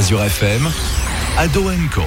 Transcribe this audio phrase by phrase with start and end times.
[0.00, 0.66] Azure FM,
[1.36, 2.00] Ado Co.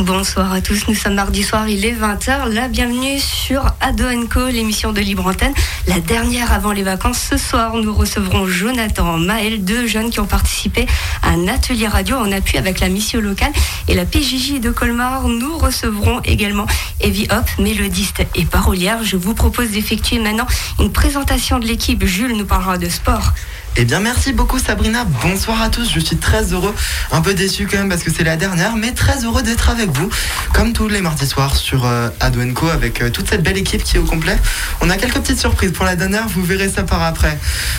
[0.00, 2.52] Bonsoir à tous, nous sommes mardi soir, il est 20h.
[2.52, 5.54] La bienvenue sur Ado Co, l'émission de Libre Antenne.
[5.86, 7.26] La dernière avant les vacances.
[7.30, 10.84] Ce soir, nous recevrons Jonathan, Maël, deux jeunes qui ont participé
[11.22, 13.52] à un atelier radio en appui avec la mission locale
[13.88, 15.26] et la PJJ de Colmar.
[15.26, 16.66] Nous recevrons également
[17.00, 19.02] Evie Hop, mélodiste et parolière.
[19.04, 20.46] Je vous propose d'effectuer maintenant
[20.78, 22.04] une présentation de l'équipe.
[22.04, 23.32] Jules nous parlera de sport.
[23.80, 25.04] Eh bien, merci beaucoup Sabrina.
[25.22, 25.88] Bonsoir à tous.
[25.94, 26.74] Je suis très heureux,
[27.12, 29.90] un peu déçu quand même parce que c'est la dernière, mais très heureux d'être avec
[29.90, 30.10] vous,
[30.52, 33.94] comme tous les mardis soirs sur euh, Adwenco avec euh, toute cette belle équipe qui
[33.94, 34.36] est au complet.
[34.80, 37.38] On a quelques petites surprises pour la dernière, vous verrez ça par après.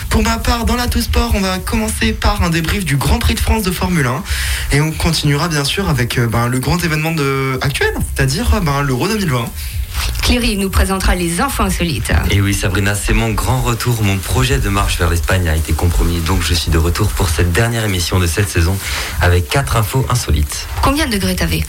[0.10, 3.20] Pour ma part, dans la Tout Sport, on va commencer par un débrief du Grand
[3.20, 4.24] Prix de France de Formule 1
[4.78, 7.14] et on continuera bien sûr avec euh, ben, le grand événement
[7.60, 9.44] actuel, c'est-à-dire ben, l'Euro 2020.
[10.22, 12.12] Cléry nous présentera les infos insolites.
[12.30, 14.04] Et oui, Sabrina, c'est mon grand retour.
[14.04, 17.30] Mon projet de marche vers l'Espagne a été compromis, donc je suis de retour pour
[17.30, 18.78] cette dernière émission de cette saison
[19.22, 20.68] avec quatre infos insolites.
[20.82, 21.64] Combien de degrés t'avais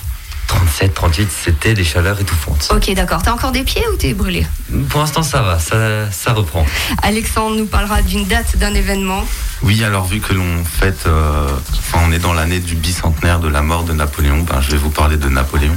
[0.48, 2.72] 37, 38, c'était des chaleurs étouffantes.
[2.74, 3.22] Ok, d'accord.
[3.22, 4.44] T'as encore des pieds ou t'es brûlé
[4.88, 6.66] Pour l'instant, ça va, ça, ça reprend.
[7.02, 9.24] Alexandre nous parlera d'une date, d'un événement.
[9.62, 13.46] Oui, alors vu que l'on fête, euh, enfin, on est dans l'année du bicentenaire de
[13.46, 15.76] la mort de Napoléon, ben, je vais vous parler de Napoléon.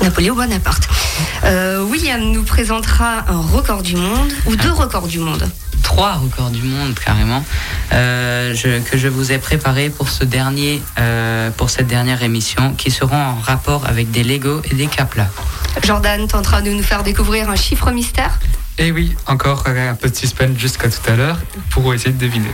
[0.00, 0.88] Napoléon Bonaparte.
[1.44, 5.48] Euh, William nous présentera un record du monde ou deux records du monde.
[5.82, 7.44] Trois records du monde carrément
[7.92, 12.72] euh, je- que je vous ai préparé pour ce dernier, euh, pour cette dernière émission,
[12.74, 15.28] qui seront en rapport avec des Lego et des Caplas.
[15.84, 18.38] Jordan tentera de nous faire découvrir un chiffre mystère.
[18.78, 21.38] Et oui, encore un peu de suspense jusqu'à tout à l'heure
[21.70, 22.50] pour essayer de deviner.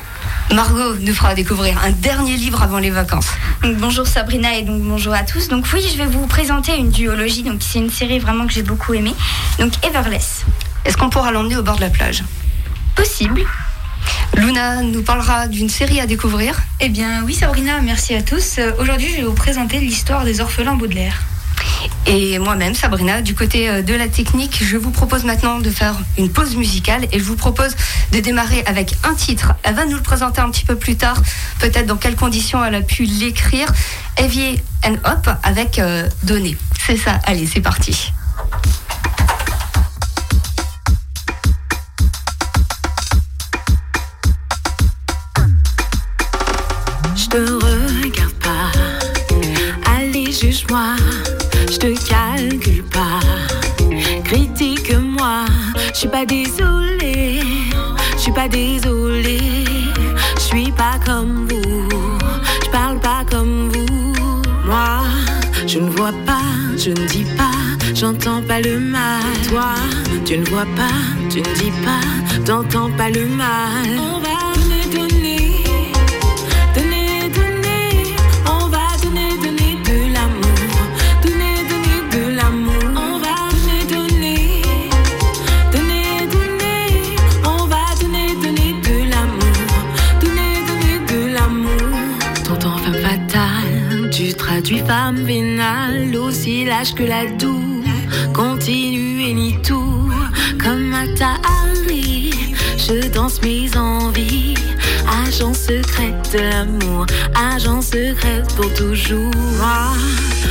[0.53, 3.29] Margot nous fera découvrir un dernier livre avant les vacances.
[3.63, 5.49] Donc, bonjour Sabrina et donc bonjour à tous.
[5.49, 7.45] Donc oui, je vais vous présenter une duologie.
[7.45, 9.15] Donc c'est une série vraiment que j'ai beaucoup aimée.
[9.59, 10.45] Donc Everless.
[10.85, 12.25] Est-ce qu'on pourra l'emmener au bord de la plage?
[12.97, 13.43] Possible.
[14.37, 16.61] Luna nous parlera d'une série à découvrir.
[16.81, 18.59] Eh bien oui Sabrina, merci à tous.
[18.59, 21.23] Euh, Aujourd'hui je vais vous présenter l'histoire des orphelins Baudelaire.
[22.11, 25.95] Et moi-même, Sabrina, du côté euh, de la technique, je vous propose maintenant de faire
[26.17, 27.77] une pause musicale et je vous propose
[28.13, 29.53] de démarrer avec un titre.
[29.63, 31.19] Elle va nous le présenter un petit peu plus tard,
[31.59, 33.69] peut-être dans quelles conditions elle a pu l'écrire.
[34.17, 36.09] Evier and Hop avec euh.
[36.87, 38.11] C'est ça, allez, c'est parti.
[47.15, 48.73] Je te regarde pas,
[49.95, 50.97] allez juge-moi,
[51.81, 53.21] je te calcule pas,
[54.25, 55.45] critique-moi,
[55.93, 57.41] je suis pas désolée,
[58.15, 59.65] je suis pas désolée,
[60.37, 61.89] je suis pas comme vous,
[62.65, 65.03] je parle pas comme vous, moi,
[65.67, 66.43] je ne vois pas,
[66.77, 69.75] je ne dis pas, j'entends pas le mal, toi,
[70.25, 70.99] tu ne vois pas,
[71.31, 73.87] tu ne dis pas, t'entends pas le mal,
[94.69, 97.83] tu traduis femme vénale, aussi lâche que la doux.
[98.35, 100.11] Continue et nie tout,
[100.63, 102.31] comme Atari.
[102.77, 104.55] Je danse mes envies,
[105.27, 109.35] agent secret de l'amour, agent secret pour toujours.
[109.57, 109.95] Moi,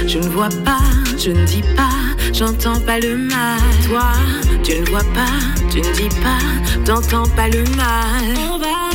[0.07, 1.99] je ne vois pas, je ne dis pas,
[2.33, 3.59] j'entends pas le mal.
[3.87, 4.13] Toi,
[4.63, 5.37] tu ne vois pas,
[5.69, 6.41] tu ne dis pas,
[6.85, 8.86] t'entends pas le mal.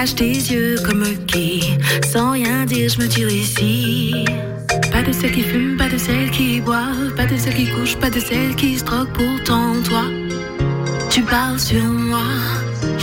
[0.00, 1.76] Cache tes yeux comme qui,
[2.10, 4.14] sans rien dire, je me tire ici.
[4.90, 7.96] Pas de celles qui fument, pas de celles qui boivent, pas de celles qui couchent,
[7.96, 8.84] pas de celles qui se.
[8.84, 10.04] Pourtant, toi,
[11.10, 12.22] tu parles sur moi.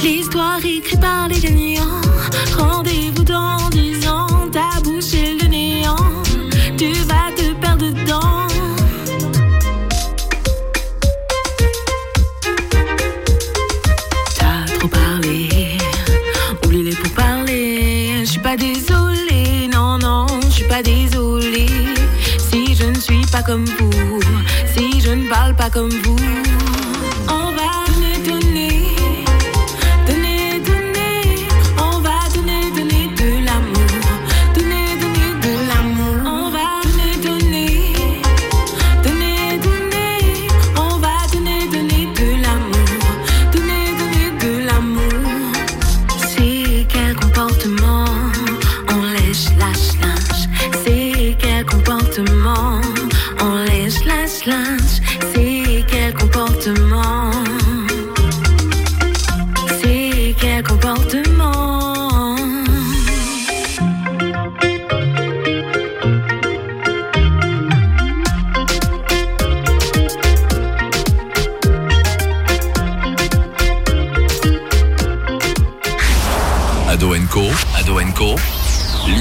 [0.03, 1.66] L'histoire écrite par les gagnants.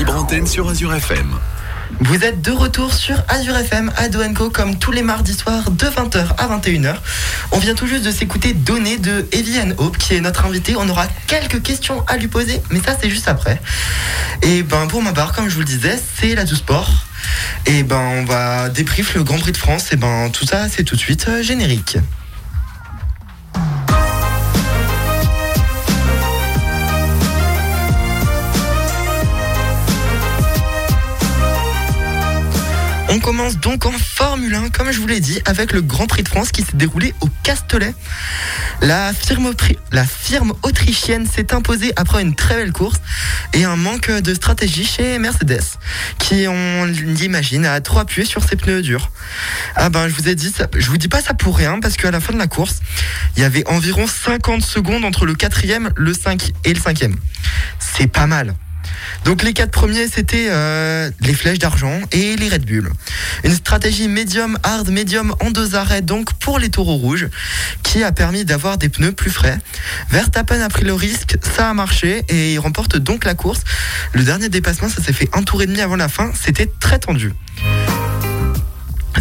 [0.08, 1.34] Antenne sur Azure FM.
[2.00, 5.84] Vous êtes de retour sur Azure FM à Doenco comme tous les mardis soirs de
[5.84, 6.94] 20h à 21h.
[7.52, 10.76] On vient tout juste de s'écouter Donner de Evian Hope qui est notre invité.
[10.76, 13.60] On aura quelques questions à lui poser, mais ça c'est juste après.
[14.42, 16.90] Et ben pour ma part, comme je vous le disais, c'est la du sport.
[17.66, 19.92] Et ben on va débrief le Grand Prix de France.
[19.92, 21.98] Et ben tout ça c'est tout de suite euh, générique.
[33.16, 36.22] On commence donc en Formule 1, comme je vous l'ai dit, avec le Grand Prix
[36.22, 37.94] de France qui s'est déroulé au Castellet.
[38.82, 42.98] La firme, autrichienne s'est imposée après une très belle course
[43.54, 45.62] et un manque de stratégie chez Mercedes,
[46.18, 49.10] qui, on l'imagine, a trop appuyé sur ses pneus durs.
[49.76, 51.96] Ah ben, je vous ai dit, ça, je vous dis pas ça pour rien, parce
[51.96, 52.80] qu'à la fin de la course,
[53.38, 57.16] il y avait environ 50 secondes entre le quatrième, le 5 et le cinquième.
[57.78, 58.54] C'est pas mal.
[59.24, 62.90] Donc les quatre premiers, c'était euh, les flèches d'argent et les Red Bull.
[63.44, 67.28] Une stratégie médium, hard, médium en deux arrêts donc pour les taureaux rouges,
[67.82, 69.58] qui a permis d'avoir des pneus plus frais.
[70.10, 73.60] Verstappen a pris le risque, ça a marché et il remporte donc la course.
[74.12, 76.98] Le dernier dépassement, ça s'est fait un tour et demi avant la fin, c'était très
[76.98, 77.32] tendu.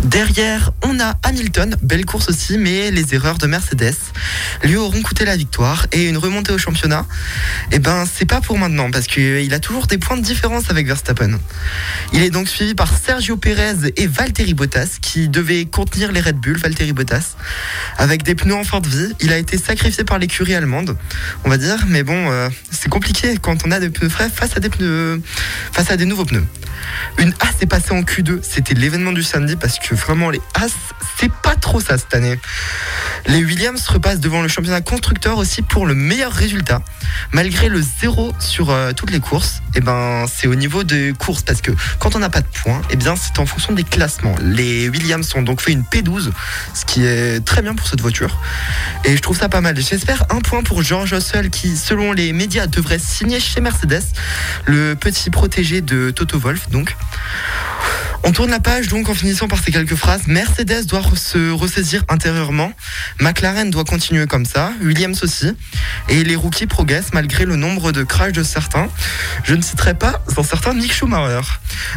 [0.04, 3.96] Derrière, on a Hamilton, belle course aussi, mais les erreurs de Mercedes
[4.64, 7.06] lui auront coûté la victoire et une remontée au championnat.
[7.72, 10.88] Eh ben, c'est pas pour maintenant parce qu'il a toujours des points de différence avec
[10.88, 11.40] Verstappen.
[12.14, 16.38] Il est donc suivi par Sergio Pérez et Valtteri Bottas qui devaient contenir les Red
[16.38, 17.36] Bull, Valtteri Bottas,
[17.98, 19.14] avec des pneus en de vie.
[19.22, 20.98] Il a été sacrifié par l'écurie allemande,
[21.44, 24.58] on va dire, mais bon, euh, c'est compliqué quand on a des pneus frais face
[24.58, 25.22] à des pneus,
[25.72, 26.46] face à des nouveaux pneus.
[27.20, 30.72] Une As est passée en Q2, c'était l'événement du samedi parce que vraiment les As,
[31.20, 32.40] c'est pas trop ça cette année.
[33.28, 36.82] Les Williams repassent devant le championnat constructeur aussi pour le meilleur résultat.
[37.32, 41.44] Malgré le zéro sur euh, toutes les courses, et ben c'est au niveau des courses
[41.44, 44.36] parce que quand on n'a pas de points, et bien c'est en fonction des classements.
[44.42, 46.32] Les Williams ont donc fait une P12,
[46.74, 48.40] ce qui est très bien pour cette voiture.
[49.04, 49.76] Et je trouve ça pas mal.
[49.80, 54.04] J'espère un point pour George Russell qui, selon les médias, devrait signer chez Mercedes,
[54.66, 56.96] le petit protégé de Toto Wolff donc.
[58.28, 60.26] On tourne la page donc en finissant par ces quelques phrases.
[60.26, 62.72] Mercedes doit se ressaisir intérieurement.
[63.22, 64.72] McLaren doit continuer comme ça.
[64.82, 65.56] Williams aussi.
[66.10, 68.90] Et les rookies progressent malgré le nombre de crashs de certains.
[69.44, 71.48] Je ne citerai pas sans certain Nick Schumacher.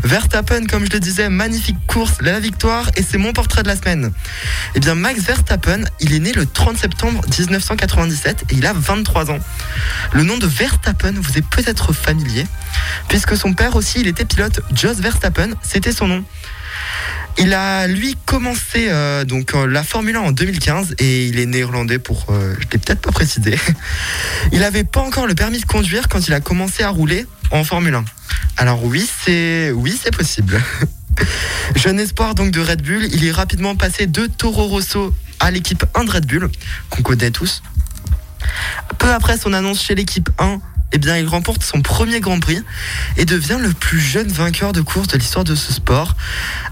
[0.05, 3.77] Verstappen, comme je le disais, magnifique course, la victoire et c'est mon portrait de la
[3.77, 4.13] semaine.
[4.75, 9.31] Eh bien, Max Verstappen, il est né le 30 septembre 1997 et il a 23
[9.31, 9.39] ans.
[10.13, 12.47] Le nom de Verstappen vous est peut-être familier,
[13.09, 14.61] puisque son père aussi, il était pilote.
[14.75, 16.18] Jos Verstappen, c'était son nom.
[17.41, 21.47] Il a lui commencé euh, donc euh, la Formule 1 en 2015 et il est
[21.47, 23.57] néerlandais pour euh, je l'ai peut-être pas précisé.
[24.53, 27.63] Il avait pas encore le permis de conduire quand il a commencé à rouler en
[27.63, 28.05] Formule 1.
[28.57, 30.61] Alors oui, c'est oui, c'est possible.
[31.77, 35.85] Jeune espoir donc de Red Bull, il est rapidement passé de Toro Rosso à l'équipe
[35.95, 36.51] 1 de Red Bull
[36.91, 37.63] qu'on connaît tous.
[38.99, 40.61] Peu après son annonce chez l'équipe 1,
[40.93, 42.63] eh bien, il remporte son premier Grand Prix
[43.17, 46.17] et devient le plus jeune vainqueur de course de l'histoire de ce sport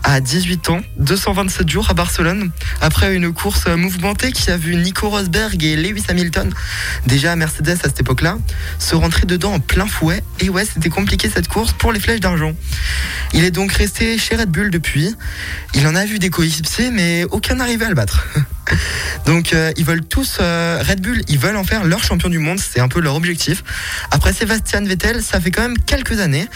[0.05, 5.11] à 18 ans, 227 jours à Barcelone, après une course mouvementée qui a vu Nico
[5.11, 6.51] Rosberg et Lewis Hamilton,
[7.07, 8.39] déjà à Mercedes à cette époque-là,
[8.79, 10.23] se rentrer dedans en plein fouet.
[10.41, 12.55] Et ouais, c'était compliqué cette course pour les flèches d'argent.
[13.35, 15.15] Il est donc resté chez Red Bull depuis.
[15.75, 18.27] Il en a vu des coéquipiers, mais aucun n'arrivait à le battre.
[19.25, 22.39] Donc euh, ils veulent tous euh, Red Bull, ils veulent en faire leur champion du
[22.39, 23.65] monde, c'est un peu leur objectif.
[24.11, 26.49] Après Sébastien Vettel, ça fait quand même quelques années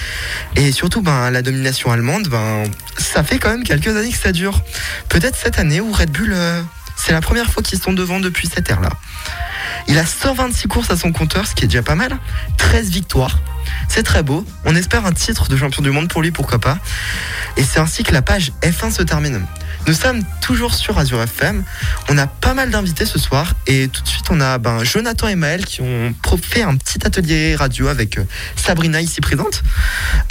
[0.57, 2.65] et surtout ben la domination allemande, ben
[2.99, 4.63] ça fait quand même quelques années que ça dure.
[5.09, 6.63] Peut-être cette année où Red Bull euh,
[6.97, 8.91] c'est la première fois qu'ils sont devant depuis cette ère-là.
[9.89, 12.19] Il a 126 courses à son compteur, ce qui est déjà pas mal.
[12.59, 13.39] 13 victoires.
[13.89, 14.45] C'est très beau.
[14.65, 16.79] On espère un titre de champion du monde pour lui, pourquoi pas.
[17.57, 19.45] Et c'est ainsi que la page F1 se termine.
[19.87, 21.65] Nous sommes toujours sur Azure FM.
[22.09, 23.55] On a pas mal d'invités ce soir.
[23.67, 27.05] Et tout de suite, on a ben, Jonathan et Maël qui ont fait un petit
[27.05, 28.25] atelier radio avec euh,
[28.57, 29.63] Sabrina ici présente.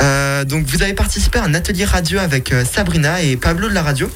[0.02, 3.74] Euh, donc, vous avez participé à un atelier radio avec euh, Sabrina et Pablo de
[3.74, 4.10] la radio.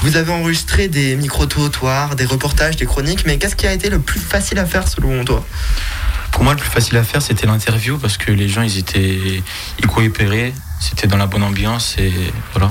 [0.00, 3.24] Vous avez enregistré des micro-trottoirs, des reportages, des chroniques.
[3.26, 5.44] Mais qu'est-ce qui a été le plus facile à faire selon toi?
[6.32, 9.42] Pour moi, le plus facile à faire, c'était l'interview parce que les gens, ils étaient,
[9.78, 12.12] ils coopéraient, c'était dans la bonne ambiance et
[12.52, 12.68] voilà.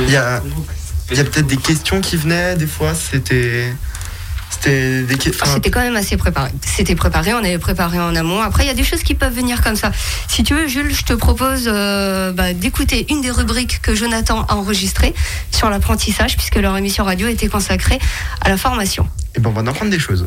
[0.00, 0.42] Il y a,
[1.14, 3.72] il y a peut-être des questions qui venaient, des fois, c'était.
[4.50, 6.50] C'était enfin, quand même assez préparé.
[6.62, 8.40] C'était préparé, on avait préparé en amont.
[8.40, 9.90] Après, il y a des choses qui peuvent venir comme ça.
[10.28, 14.46] Si tu veux, Jules, je te propose euh, bah, d'écouter une des rubriques que Jonathan
[14.48, 15.12] a enregistrées
[15.50, 17.98] sur l'apprentissage, puisque leur émission radio était consacrée
[18.40, 19.06] à la formation.
[19.34, 20.26] Et ben, on va en apprendre des choses.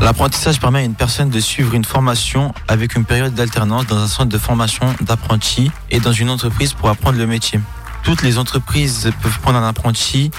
[0.00, 4.08] L'apprentissage permet à une personne de suivre une formation avec une période d'alternance dans un
[4.08, 7.60] centre de formation d'apprentis et dans une entreprise pour apprendre le métier.
[8.02, 10.30] Toutes les entreprises peuvent prendre un apprenti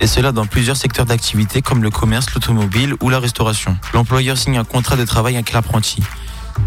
[0.00, 3.76] et cela dans plusieurs secteurs d'activité comme le commerce, l'automobile ou la restauration.
[3.94, 6.02] L'employeur signe un contrat de travail avec l'apprenti.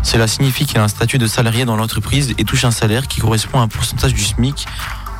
[0.03, 3.21] Cela signifie qu'il a un statut de salarié dans l'entreprise et touche un salaire qui
[3.21, 4.65] correspond à un pourcentage du SMIC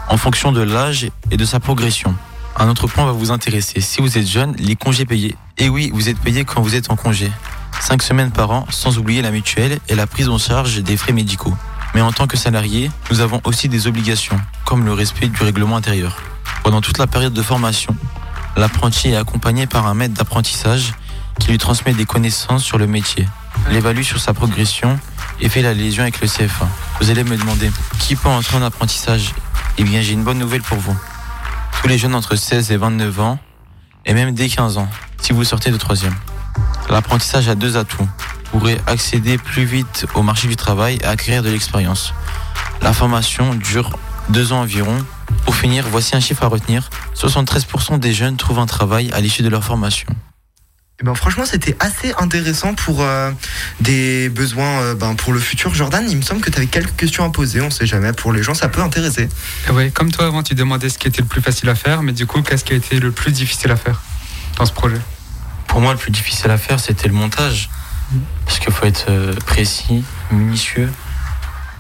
[0.10, 2.16] en fonction de l'âge et de sa progression.
[2.58, 3.80] Un autre point va vous intéresser.
[3.82, 5.36] Si vous êtes jeune, les congés payés.
[5.58, 7.32] Et oui, vous êtes payé quand vous êtes en congé.
[7.80, 11.14] 5 semaines par an, sans oublier la mutuelle et la prise en charge des frais
[11.14, 11.54] médicaux.
[11.94, 15.76] Mais en tant que salarié, nous avons aussi des obligations, comme le respect du règlement
[15.76, 16.18] intérieur.
[16.64, 17.96] Pendant toute la période de formation,
[18.56, 20.94] l'apprenti est accompagné par un maître d'apprentissage
[21.40, 23.28] qui lui transmet des connaissances sur le métier,
[23.70, 25.00] l'évalue sur sa progression
[25.42, 26.68] et fait la lésion avec le CFA.
[27.00, 29.34] Vous allez me demander, qui peut entrer en apprentissage?
[29.78, 30.96] Eh bien, j'ai une bonne nouvelle pour vous.
[31.82, 33.40] Tous les jeunes entre 16 et 29 ans,
[34.06, 34.90] et même dès 15 ans,
[35.22, 36.16] si vous sortez de troisième.
[36.90, 38.08] L'apprentissage a deux atouts.
[38.52, 42.14] Pourrez accéder plus vite au marché du travail et acquérir de l'expérience.
[42.82, 43.98] La formation dure
[44.30, 44.98] deux ans environ.
[45.46, 46.90] Pour finir, voici un chiffre à retenir.
[47.16, 50.08] 73% des jeunes trouvent un travail à l'issue de leur formation.
[51.02, 53.32] Eh ben, franchement, c'était assez intéressant pour euh,
[53.80, 55.74] des besoins euh, ben, pour le futur.
[55.74, 58.12] Jordan, il me semble que tu avais quelques questions à poser, on sait jamais.
[58.12, 59.30] Pour les gens, ça peut intéresser.
[59.72, 62.12] Oui, comme toi avant, tu demandais ce qui était le plus facile à faire, mais
[62.12, 64.02] du coup, qu'est-ce qui a été le plus difficile à faire
[64.58, 65.00] dans ce projet?
[65.68, 67.70] Pour moi, le plus difficile à faire, c'était le montage.
[68.46, 70.92] Parce qu'il faut être euh, précis, minutieux.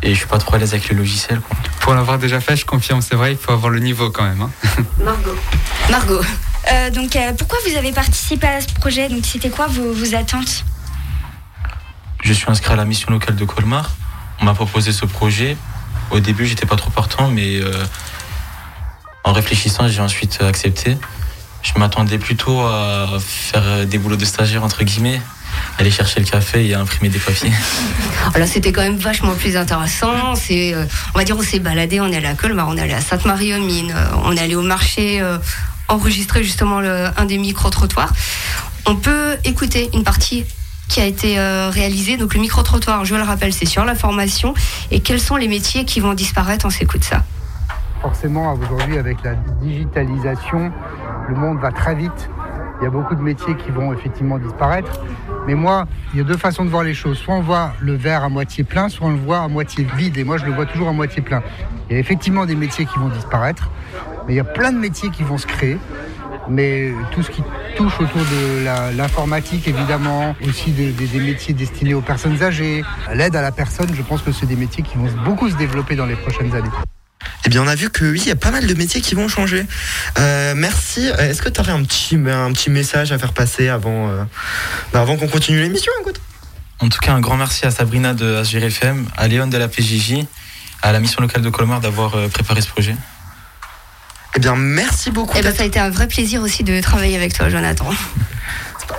[0.01, 1.41] Et je suis pas trop à l'aise avec le logiciel.
[1.41, 1.57] Quoi.
[1.81, 4.41] Pour l'avoir déjà fait, je confirme, c'est vrai, il faut avoir le niveau quand même.
[4.41, 4.49] hein.
[5.03, 5.35] Margot.
[5.89, 6.21] Margot.
[6.71, 9.09] Euh, donc, euh, pourquoi vous avez participé à ce projet?
[9.09, 10.63] Donc, c'était quoi vos, vos attentes?
[12.23, 13.91] Je suis inscrit à la mission locale de Colmar.
[14.39, 15.57] On m'a proposé ce projet.
[16.11, 17.71] Au début, j'étais pas trop partant, mais euh,
[19.23, 20.97] en réfléchissant, j'ai ensuite accepté.
[21.61, 25.21] Je m'attendais plutôt à faire des boulots de stagiaire, entre guillemets,
[25.77, 27.51] aller chercher le café et à imprimer des papiers.
[28.35, 30.35] Là, c'était quand même vachement plus intéressant.
[30.35, 32.81] C'est, euh, on va dire, on s'est baladé, on est allé à Colmar, on est
[32.81, 35.37] allé à Sainte-Marie-aux-Mines, euh, on est allé au marché euh,
[35.87, 38.13] enregistrer justement le, un des micro-trottoirs.
[38.85, 40.45] On peut écouter une partie
[40.89, 42.17] qui a été euh, réalisée.
[42.17, 44.53] Donc le micro-trottoir, je le rappelle, c'est sur la formation.
[44.91, 47.23] Et quels sont les métiers qui vont disparaître On s'écoute ça?
[48.01, 50.71] Forcément, aujourd'hui, avec la digitalisation,
[51.29, 52.29] le monde va très vite.
[52.81, 55.01] Il y a beaucoup de métiers qui vont effectivement disparaître.
[55.49, 57.17] Mais moi, il y a deux façons de voir les choses.
[57.17, 60.15] Soit on voit le verre à moitié plein, soit on le voit à moitié vide.
[60.19, 61.41] Et moi, je le vois toujours à moitié plein.
[61.89, 63.71] Il y a effectivement des métiers qui vont disparaître,
[64.27, 65.79] mais il y a plein de métiers qui vont se créer.
[66.47, 67.41] Mais tout ce qui
[67.75, 72.83] touche autour de l'informatique, évidemment, aussi de- de- des métiers destinés aux personnes âgées,
[73.15, 75.95] l'aide à la personne, je pense que c'est des métiers qui vont beaucoup se développer
[75.95, 76.69] dans les prochaines années.
[77.45, 79.15] Eh bien, on a vu que oui, il y a pas mal de métiers qui
[79.15, 79.65] vont changer.
[80.17, 81.09] Euh, merci.
[81.09, 84.23] Euh, Est-ce que tu aurais un petit, un petit message à faire passer avant, euh,
[84.91, 86.19] bah, avant qu'on continue l'émission écoute?
[86.79, 89.67] En tout cas, un grand merci à Sabrina de Asgir FM, à Léon de la
[89.67, 90.25] PJJ,
[90.81, 92.95] à la mission locale de Colmar d'avoir préparé ce projet.
[94.35, 95.35] Eh bien, merci beaucoup.
[95.37, 97.89] Eh ben, ça a été un vrai plaisir aussi de travailler avec toi, Jonathan.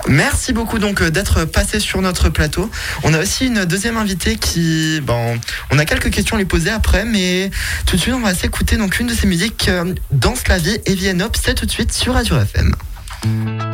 [0.07, 2.69] Merci beaucoup donc euh, d'être passé sur notre plateau.
[3.03, 5.39] On a aussi une deuxième invitée qui, bon,
[5.71, 7.51] on a quelques questions à lui poser après, mais
[7.85, 10.77] tout de suite on va s'écouter donc une de ses musiques, euh, Danse la vie
[10.85, 13.70] et Vienne c'est tout de suite sur Azure FM.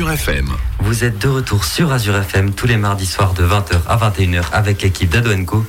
[0.00, 0.48] Azure FM.
[0.78, 4.44] Vous êtes de retour sur Azure FM tous les mardis soirs de 20h à 21h
[4.54, 5.66] avec l'équipe d'Adoenco.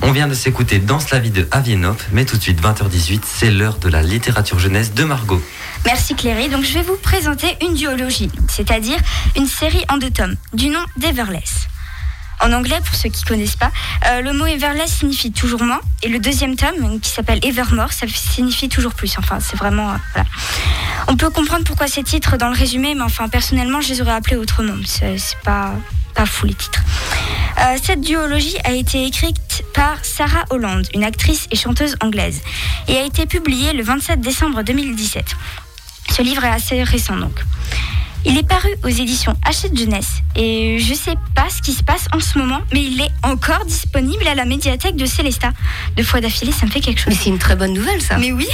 [0.00, 3.50] On vient de s'écouter Danse la vie de Avienop, mais tout de suite 20h18, c'est
[3.50, 5.42] l'heure de la littérature jeunesse de Margot.
[5.86, 6.48] Merci Cléry.
[6.48, 8.98] Donc je vais vous présenter une duologie, c'est-à-dire
[9.34, 11.66] une série en deux tomes, du nom d'Everless.
[12.40, 13.72] En anglais, pour ceux qui ne connaissent pas,
[14.06, 18.06] euh, le mot Everless signifie toujours moins, et le deuxième tome, qui s'appelle Evermore, ça
[18.06, 19.16] signifie toujours plus.
[19.18, 19.90] Enfin, c'est vraiment.
[19.90, 20.28] euh, voilà.
[21.08, 24.12] On peut comprendre pourquoi ces titres dans le résumé, mais enfin, personnellement, je les aurais
[24.12, 24.74] appelés autrement.
[24.86, 25.72] C'est pas,
[26.14, 26.82] pas fou les titres.
[27.60, 32.40] Euh, cette duologie a été écrite par Sarah Holland, une actrice et chanteuse anglaise,
[32.88, 35.36] et a été publiée le 27 décembre 2017.
[36.10, 37.44] Ce livre est assez récent donc.
[38.26, 42.06] Il est paru aux éditions Hachette Jeunesse et je sais pas ce qui se passe
[42.12, 45.50] en ce moment, mais il est encore disponible à la médiathèque de Célesta.
[45.96, 47.12] Deux fois d'affilée, ça me fait quelque chose.
[47.12, 48.16] Mais c'est une très bonne nouvelle, ça.
[48.16, 48.46] Mais oui.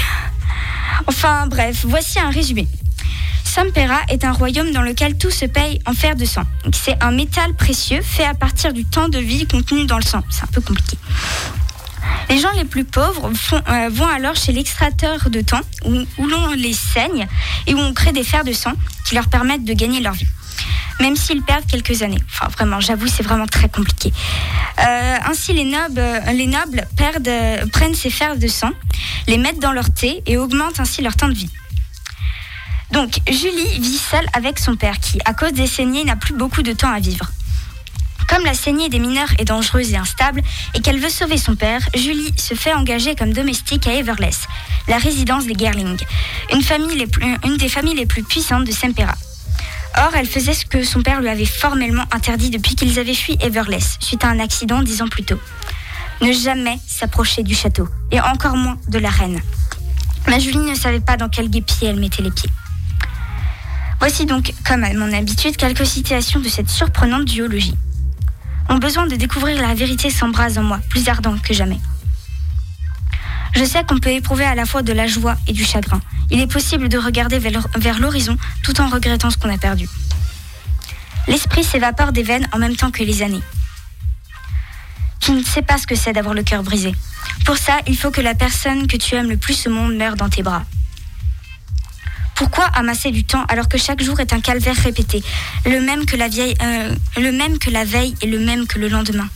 [1.06, 2.66] Enfin bref, voici un résumé.
[3.44, 6.44] Sampera est un royaume dans lequel tout se paye en fer de sang.
[6.72, 10.22] C'est un métal précieux fait à partir du temps de vie contenu dans le sang.
[10.30, 10.96] C'est un peu compliqué.
[12.28, 16.52] Les gens les plus pauvres euh, vont alors chez l'extracteur de temps, où, où l'on
[16.52, 17.26] les saigne
[17.66, 18.72] et où on crée des fers de sang
[19.04, 20.28] qui leur permettent de gagner leur vie.
[21.00, 22.20] Même s'ils perdent quelques années.
[22.30, 24.12] Enfin, vraiment, j'avoue, c'est vraiment très compliqué.
[24.78, 28.70] Euh, ainsi, les nobles, euh, les nobles perdent, euh, prennent ces fers de sang,
[29.26, 31.50] les mettent dans leur thé et augmentent ainsi leur temps de vie.
[32.92, 36.62] Donc, Julie vit seule avec son père qui, à cause des saignées, n'a plus beaucoup
[36.62, 37.26] de temps à vivre.
[38.28, 40.42] Comme la saignée des mineurs est dangereuse et instable
[40.74, 44.42] et qu'elle veut sauver son père, Julie se fait engager comme domestique à Everless,
[44.86, 45.96] la résidence des Gerling,
[46.52, 49.14] une, famille les plus- une des familles les plus puissantes de Sempera.
[49.96, 53.36] Or, elle faisait ce que son père lui avait formellement interdit depuis qu'ils avaient fui
[53.40, 55.40] Everless, suite à un accident dix ans plus tôt.
[56.22, 59.40] Ne jamais s'approcher du château, et encore moins de la reine.
[60.28, 62.50] Mais Julie ne savait pas dans quel guépier elle mettait les pieds.
[63.98, 67.74] Voici donc, comme à mon habitude, quelques citations de cette surprenante duologie.
[68.68, 71.80] Mon besoin de découvrir la vérité s'embrase en moi, plus ardent que jamais.
[73.54, 76.00] Je sais qu'on peut éprouver à la fois de la joie et du chagrin.
[76.30, 79.88] Il est possible de regarder vers l'horizon tout en regrettant ce qu'on a perdu.
[81.26, 83.42] L'esprit s'évapore des veines en même temps que les années.
[85.20, 86.94] Tu ne sais pas ce que c'est d'avoir le cœur brisé.
[87.44, 90.16] Pour ça, il faut que la personne que tu aimes le plus au monde meure
[90.16, 90.64] dans tes bras.
[92.34, 95.22] Pourquoi amasser du temps alors que chaque jour est un calvaire répété,
[95.66, 98.88] le même que la, euh, le même que la veille et le même que le
[98.88, 99.28] lendemain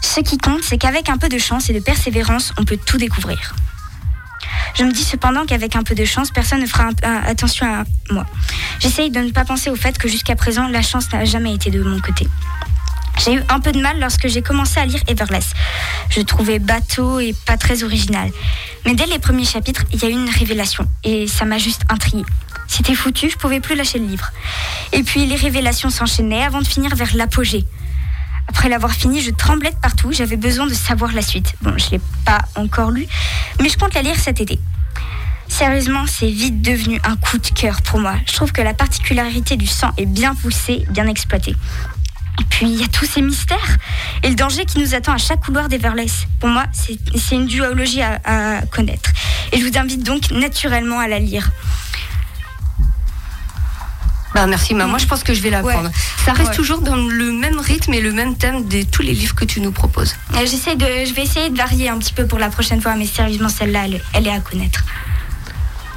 [0.00, 2.98] Ce qui compte, c'est qu'avec un peu de chance et de persévérance, on peut tout
[2.98, 3.54] découvrir.
[4.74, 6.90] Je me dis cependant qu'avec un peu de chance, personne ne fera
[7.26, 8.24] attention à moi.
[8.80, 11.70] J'essaye de ne pas penser au fait que jusqu'à présent, la chance n'a jamais été
[11.70, 12.26] de mon côté.
[13.22, 15.52] J'ai eu un peu de mal lorsque j'ai commencé à lire Everless.
[16.08, 18.30] Je trouvais bateau et pas très original.
[18.86, 21.82] Mais dès les premiers chapitres, il y a eu une révélation et ça m'a juste
[21.90, 22.24] intriguée.
[22.66, 24.30] C'était foutu, je pouvais plus lâcher le livre.
[24.92, 27.66] Et puis les révélations s'enchaînaient avant de finir vers l'apogée.
[28.50, 31.54] Après l'avoir fini, je tremblais de partout, j'avais besoin de savoir la suite.
[31.62, 33.06] Bon, je l'ai pas encore lu,
[33.60, 34.58] mais je compte la lire cet été.
[35.46, 38.16] Sérieusement, c'est vite devenu un coup de cœur pour moi.
[38.26, 41.54] Je trouve que la particularité du sang est bien poussée, bien exploitée.
[42.40, 43.76] Et puis, il y a tous ces mystères
[44.24, 46.26] et le danger qui nous attend à chaque couloir d'Everless.
[46.40, 49.10] Pour moi, c'est une duologie à connaître.
[49.52, 51.50] Et je vous invite donc naturellement à la lire.
[54.40, 55.74] Bah merci, moi je pense que je vais la Ouais.
[55.74, 55.90] prendre.
[56.24, 56.56] Ça reste Ouais.
[56.56, 59.60] toujours dans le même rythme et le même thème de tous les livres que tu
[59.60, 60.14] nous proposes.
[60.34, 62.94] Euh, J'essaie de, je vais essayer de varier un petit peu pour la prochaine fois,
[62.96, 64.82] mais sérieusement, celle-là, elle, elle est à connaître.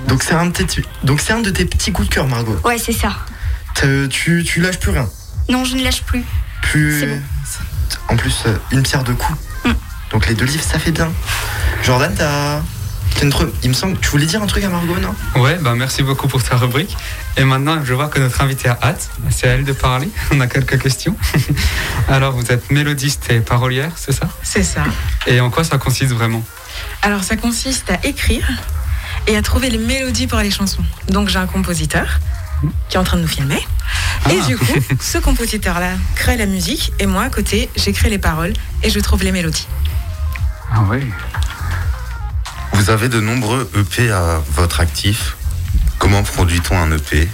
[0.10, 2.58] Donc c'est un, de tes- donc c'est un de tes petits coups de cœur, Margot.
[2.66, 3.14] Ouais, c'est ça.
[3.76, 5.08] Tu, tu lâches plus rien.
[5.48, 6.24] Non, je ne lâche plus.
[6.64, 7.00] Plus.
[7.06, 7.22] Bon.
[8.10, 9.40] En plus, euh, une pierre deux coups.
[10.12, 11.10] Donc les deux livres, ça fait bien.
[11.82, 12.60] Jordan, t'as.
[13.22, 15.16] Il me semble que tu voulais dire un truc à Margot, non?
[15.42, 16.96] Ouais, bah merci beaucoup pour ta rubrique.
[17.38, 19.10] Et maintenant, je vois que notre invité a hâte.
[19.30, 20.10] C'est à elle de parler.
[20.32, 21.16] On a quelques questions.
[22.10, 24.28] Alors, vous êtes mélodiste et parolière, c'est ça?
[24.44, 24.84] C'est ça.
[25.28, 26.44] Et en quoi ça consiste vraiment?
[27.02, 28.50] Alors ça consiste à écrire
[29.28, 30.84] et à trouver les mélodies pour les chansons.
[31.10, 32.20] Donc j'ai un compositeur
[32.90, 33.66] qui est en train de nous filmer.
[34.30, 34.48] Et Ah.
[34.48, 34.66] du coup,
[35.00, 39.24] ce compositeur-là crée la musique et moi à côté, j'écris les paroles et je trouve
[39.24, 39.68] les mélodies.
[40.74, 41.00] Ah oui.
[42.74, 45.38] Vous avez de nombreux EP à votre actif.
[46.00, 47.30] Comment produit-on un EP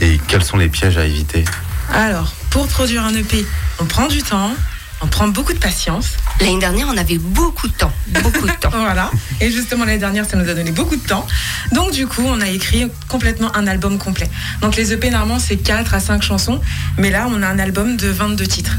[0.00, 1.44] et quels sont les pièges à éviter?
[1.92, 3.44] Alors, pour produire un EP,
[3.80, 4.52] on prend du temps,
[5.00, 6.10] on prend beaucoup de patience.
[6.40, 7.92] L'année dernière, on avait beaucoup de temps.
[8.22, 8.70] Beaucoup de temps.
[8.72, 9.10] voilà.
[9.40, 11.26] Et justement, l'année dernière, ça nous a donné beaucoup de temps.
[11.72, 14.30] Donc, du coup, on a écrit complètement un album complet.
[14.60, 16.60] Donc, les EP, normalement, c'est 4 à 5 chansons.
[16.98, 18.76] Mais là, on a un album de 22 titres.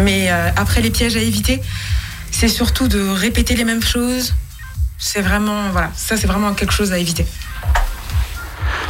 [0.00, 1.60] Mais euh, après, les pièges à éviter,
[2.30, 4.34] c'est surtout de répéter les mêmes choses.
[5.06, 7.26] C'est vraiment, voilà, ça, c'est vraiment quelque chose à éviter.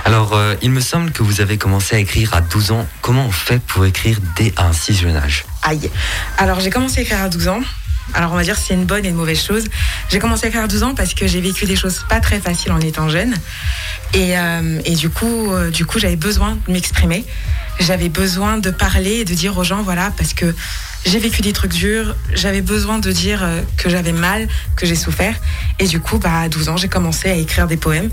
[0.04, 2.86] Alors, euh, il me semble que vous avez commencé à écrire à 12 ans.
[3.00, 5.44] Comment on fait pour écrire dès un si jeune âge?
[5.64, 5.90] Aïe.
[6.38, 7.60] Alors j'ai commencé à écrire à 12 ans.
[8.14, 9.64] Alors on va dire c'est une bonne et une mauvaise chose.
[10.08, 12.38] J'ai commencé à écrire à 12 ans parce que j'ai vécu des choses pas très
[12.38, 13.34] faciles en étant jeune.
[14.12, 17.24] Et, euh, et du coup, euh, du coup j'avais besoin de m'exprimer.
[17.80, 20.54] J'avais besoin de parler et de dire aux gens, voilà, parce que
[21.04, 22.14] j'ai vécu des trucs durs.
[22.32, 25.34] J'avais besoin de dire euh, que j'avais mal, que j'ai souffert.
[25.78, 28.10] Et du coup, bah, à 12 ans, j'ai commencé à écrire des poèmes.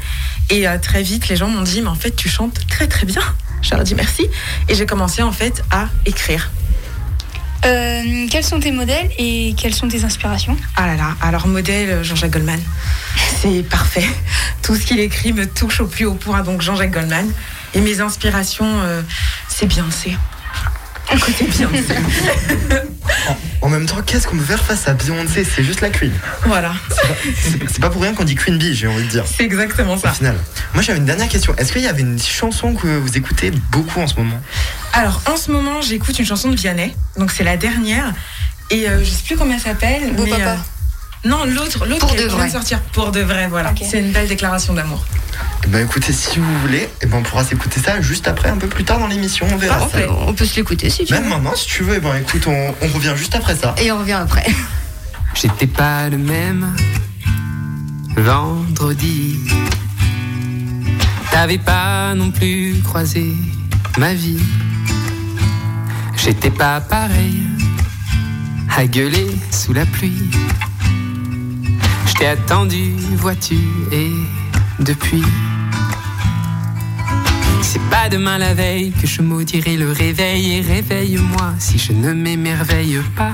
[0.50, 3.06] Et euh, très vite, les gens m'ont dit, mais en fait, tu chantes très très
[3.06, 3.22] bien.
[3.62, 4.28] Je leur ai dit merci.
[4.70, 6.52] Et j'ai commencé en fait à écrire.
[7.64, 10.58] Euh, quels sont tes modèles et quelles sont tes inspirations?
[10.76, 12.60] Ah là là, alors modèle Jean-Jacques Goldman.
[13.42, 14.08] C'est parfait.
[14.64, 17.32] Tout ce qu'il écrit me touche au plus haut point, donc Jean-Jacques Goldman.
[17.74, 19.02] Et mes inspirations, euh,
[19.48, 20.18] c'est Beyoncé.
[21.16, 21.94] Écoutez Beyoncé.
[23.62, 25.44] En même temps, qu'est-ce qu'on peut faire face à Beyoncé?
[25.44, 26.12] C'est juste la queen.
[26.46, 26.74] voilà,
[27.70, 29.24] C'est pas pour rien qu'on dit Queen Bee, j'ai envie de dire.
[29.28, 30.12] c'est exactement Au ça.
[30.12, 30.36] final.
[30.74, 31.54] Moi, j'avais une dernière question.
[31.58, 34.40] Est-ce qu'il y avait une chanson que vous écoutez beaucoup en ce moment?
[34.94, 38.14] Alors en ce moment, j'écoute une chanson de Vianney, donc c'est la dernière.
[38.70, 40.14] Et euh, je sais plus comment elle s'appelle.
[40.16, 40.44] Beau mais, Papa.
[40.52, 40.56] euh,
[41.24, 42.48] non, l'autre, l'autre Pour qui de vient vrai.
[42.48, 42.80] de sortir.
[42.94, 43.74] Pour de vrai, voilà.
[43.82, 45.06] C'est une belle déclaration d'amour.
[45.64, 48.58] Eh Ben écoutez, si vous voulez, eh ben, on pourra s'écouter ça juste après, un
[48.58, 49.78] peu plus tard dans l'émission, on verra.
[49.80, 50.08] Parfait.
[50.28, 51.30] On peut se l'écouter si tu Même veux.
[51.30, 53.76] maintenant, si tu veux, eh ben écoute, on, on revient juste après ça.
[53.78, 54.46] Et on revient après.
[55.36, 56.76] J'étais pas le même
[58.18, 59.40] vendredi.
[61.32, 63.34] T'avais pas non plus croisé
[63.98, 64.40] ma vie.
[66.18, 67.42] J'étais pas pareil
[68.76, 70.30] à gueuler sous la pluie.
[72.12, 73.56] Je t'ai attendu, vois-tu,
[73.94, 74.12] et
[74.80, 75.24] depuis.
[77.62, 82.12] C'est pas demain la veille que je maudirai le réveil et réveille-moi si je ne
[82.12, 83.32] m'émerveille pas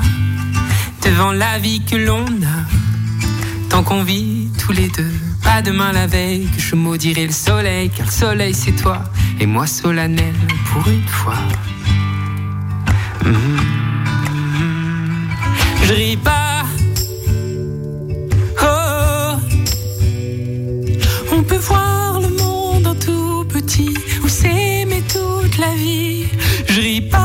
[1.03, 5.13] devant la vie que l'on a, tant qu'on vit tous les deux.
[5.43, 9.03] Pas demain la veille que je maudirai le soleil, car le soleil c'est toi,
[9.39, 10.35] et moi solennel
[10.71, 11.39] pour une fois.
[13.25, 13.57] Mhm.
[15.83, 16.46] Je ris pas.
[21.37, 26.25] On peut voir le monde en tout petit, ou s'aimer toute la vie.
[26.67, 27.17] Je ris pas.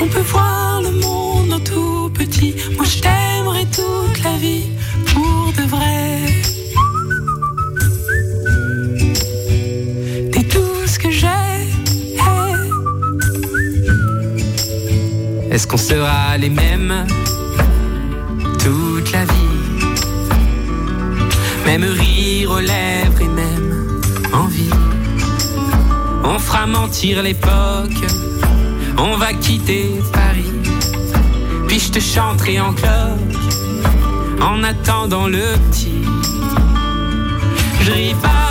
[0.00, 2.54] On peut voir le monde en tout petit.
[2.76, 4.66] Moi je t'aimerai toute la vie
[5.12, 6.20] pour de vrai.
[10.32, 11.26] T'es tout ce que j'ai.
[15.50, 17.06] Est-ce qu'on sera les mêmes?
[19.12, 19.86] La vie.
[21.66, 24.00] Même rire aux lèvres et même
[24.32, 24.70] envie.
[26.24, 28.00] On fera mentir l'époque,
[28.98, 30.52] on va quitter Paris.
[31.68, 33.38] Puis je te chanterai en cloche
[34.40, 36.02] en attendant le petit.
[37.82, 38.47] Je ris pas.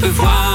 [0.00, 0.49] Peut voir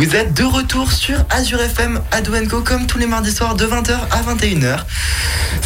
[0.00, 2.22] Vous êtes de retour sur Azure FM à
[2.64, 4.78] comme tous les mardis soirs de 20h à 21h.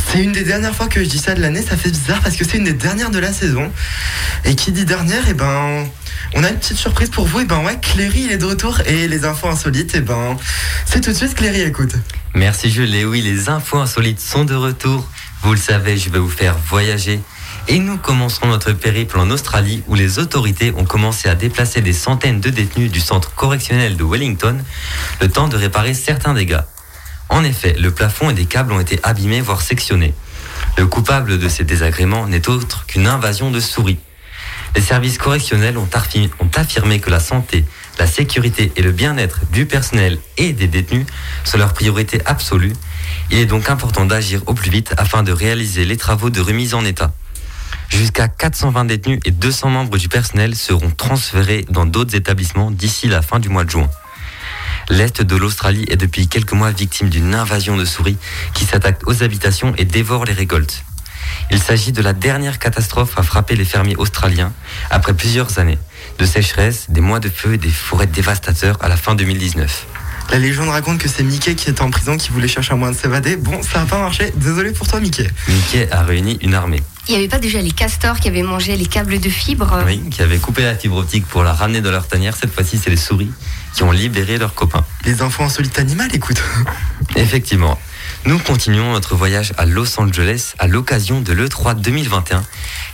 [0.08, 2.34] C'est une des dernières fois que je dis ça de l'année, ça fait bizarre parce
[2.34, 3.70] que c'est une des dernières de la saison.
[4.44, 5.84] Et qui dit dernière, et ben
[6.34, 8.80] on a une petite surprise pour vous, et ben ouais, Cléry il est de retour
[8.86, 10.36] et les infos insolites, et ben
[10.84, 11.94] c'est tout de suite Cléry, écoute.
[12.34, 12.92] Merci Jules.
[12.96, 15.08] Et oui, les infos insolites sont de retour.
[15.42, 17.20] Vous le savez, je vais vous faire voyager.
[17.66, 21.94] Et nous commencerons notre périple en Australie où les autorités ont commencé à déplacer des
[21.94, 24.58] centaines de détenus du centre correctionnel de Wellington
[25.20, 26.60] le temps de réparer certains dégâts.
[27.30, 30.12] En effet, le plafond et des câbles ont été abîmés voire sectionnés.
[30.76, 33.98] Le coupable de ces désagréments n'est autre qu'une invasion de souris.
[34.76, 37.64] Les services correctionnels ont, affi- ont affirmé que la santé,
[37.98, 41.06] la sécurité et le bien-être du personnel et des détenus
[41.44, 42.72] sont leur priorité absolue.
[43.30, 46.74] Il est donc important d'agir au plus vite afin de réaliser les travaux de remise
[46.74, 47.12] en état.
[47.88, 53.22] Jusqu'à 420 détenus et 200 membres du personnel seront transférés dans d'autres établissements d'ici la
[53.22, 53.88] fin du mois de juin.
[54.90, 58.18] L'Est de l'Australie est depuis quelques mois victime d'une invasion de souris
[58.52, 60.84] qui s'attaque aux habitations et dévore les récoltes.
[61.50, 64.52] Il s'agit de la dernière catastrophe à frapper les fermiers australiens
[64.90, 65.78] après plusieurs années
[66.18, 69.86] de sécheresse, des mois de feu et des forêts dévastateurs à la fin 2019.
[70.30, 72.92] La légende raconte que c'est Mickey qui était en prison, qui voulait chercher un moyen
[72.92, 73.36] de s'évader.
[73.36, 74.32] Bon, ça n'a pas marché.
[74.36, 75.28] Désolé pour toi, Mickey.
[75.48, 76.82] Mickey a réuni une armée.
[77.06, 80.02] Il n'y avait pas déjà les castors qui avaient mangé les câbles de fibre Oui,
[80.10, 82.34] qui avait coupé la fibre optique pour la ramener dans leur tanière.
[82.34, 83.30] Cette fois-ci, c'est les souris
[83.74, 84.84] qui ont libéré leurs copains.
[85.04, 86.42] Les enfants insolites animales, écoute.
[87.16, 87.78] Effectivement.
[88.24, 92.42] Nous continuons notre voyage à Los Angeles à l'occasion de l'E3 2021,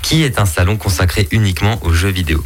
[0.02, 2.44] qui est un salon consacré uniquement aux jeux vidéo.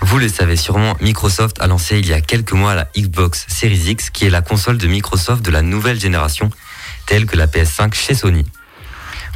[0.00, 3.90] Vous le savez sûrement, Microsoft a lancé il y a quelques mois la Xbox Series
[3.90, 6.48] X, qui est la console de Microsoft de la nouvelle génération,
[7.04, 8.46] telle que la PS5 chez Sony.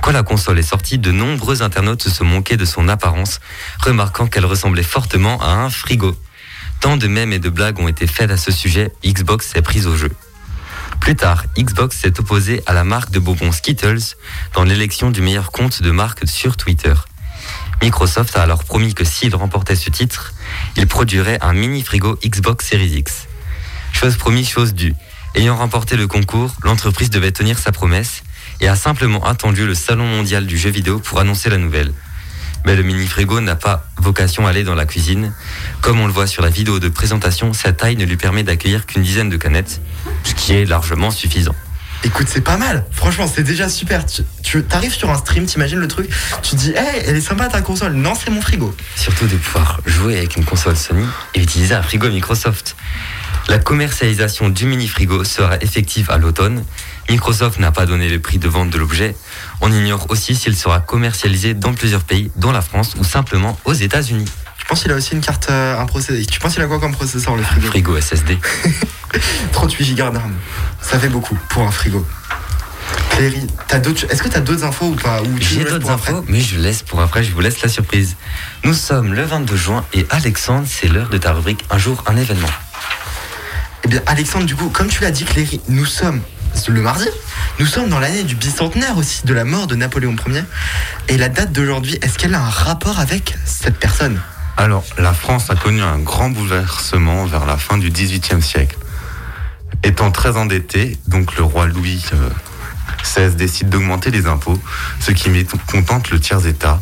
[0.05, 3.41] Quand la console est sortie, de nombreux internautes se moquaient de son apparence,
[3.81, 6.15] remarquant qu'elle ressemblait fortement à un frigo.
[6.81, 9.87] Tant de mèmes et de blagues ont été faites à ce sujet, Xbox s'est prise
[9.87, 10.11] au jeu.
[11.01, 14.15] Plus tard, Xbox s'est opposé à la marque de bonbons Skittles
[14.53, 16.93] dans l'élection du meilleur compte de marque sur Twitter.
[17.81, 20.35] Microsoft a alors promis que s'il remportait ce titre,
[20.77, 23.27] il produirait un mini frigo Xbox Series X.
[23.95, 24.95] Chose promise, chose due.
[25.35, 28.23] Ayant remporté le concours, l'entreprise devait tenir sa promesse
[28.61, 31.93] et a simplement attendu le Salon mondial du jeu vidéo pour annoncer la nouvelle.
[32.67, 35.35] Mais le mini frigo n'a pas vocation à aller dans la cuisine.
[35.83, 38.87] Comme on le voit sur la vidéo de présentation, sa taille ne lui permet d'accueillir
[38.87, 39.83] qu'une dizaine de canettes,
[40.23, 41.55] ce qui est largement suffisant.
[42.05, 42.85] Écoute, c'est pas mal.
[42.91, 44.05] Franchement, c'est déjà super.
[44.05, 46.11] Tu, tu arrives sur un stream, t'imagines le truc,
[46.43, 47.95] tu dis, hey, elle est sympa ta console.
[47.95, 48.75] Non, c'est mon frigo.
[48.95, 52.77] Surtout de pouvoir jouer avec une console Sony et utiliser un frigo Microsoft.
[53.49, 56.65] La commercialisation du mini frigo sera effective à l'automne.
[57.09, 59.15] Microsoft n'a pas donné le prix de vente de l'objet.
[59.61, 63.75] On ignore aussi s'il sera commercialisé dans plusieurs pays, dont la France ou simplement aux
[63.75, 64.25] États-Unis.
[64.59, 66.81] Tu penses qu'il a aussi une carte, euh, un processeur Tu penses qu'il a quoi
[66.81, 67.67] comme processeur le frigo?
[67.67, 68.39] Frigo SSD.
[69.53, 70.33] 38 Go de RAM.
[70.81, 72.07] Ça fait beaucoup pour un frigo.
[73.11, 73.47] Cléry,
[74.11, 75.21] est-ce que tu as d'autres infos ou pas?
[75.39, 78.17] J'ai d'autres infos, mais je laisse pour après, je vous laisse la surprise.
[78.65, 82.17] Nous sommes le 22 juin et Alexandre, c'est l'heure de ta rubrique Un jour, un
[82.17, 82.49] événement.
[83.85, 86.23] Eh bien, Alexandre, du coup, comme tu l'as dit, Cléry, nous sommes
[86.69, 87.09] le mardi.
[87.59, 90.43] Nous sommes dans l'année du bicentenaire aussi de la mort de Napoléon Ier.
[91.09, 94.21] Et la date d'aujourd'hui, est-ce qu'elle a un rapport avec cette personne?
[94.57, 98.77] Alors, la France a connu un grand bouleversement vers la fin du XVIIIe siècle.
[99.83, 102.31] Étant très endetté, donc le roi Louis euh,
[103.03, 104.59] XVI décide d'augmenter les impôts,
[105.01, 106.81] ce qui mécontente le tiers-État,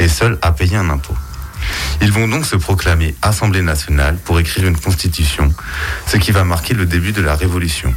[0.00, 1.16] et seul à payer un impôt.
[2.00, 5.54] Ils vont donc se proclamer Assemblée nationale pour écrire une constitution,
[6.06, 7.94] ce qui va marquer le début de la Révolution.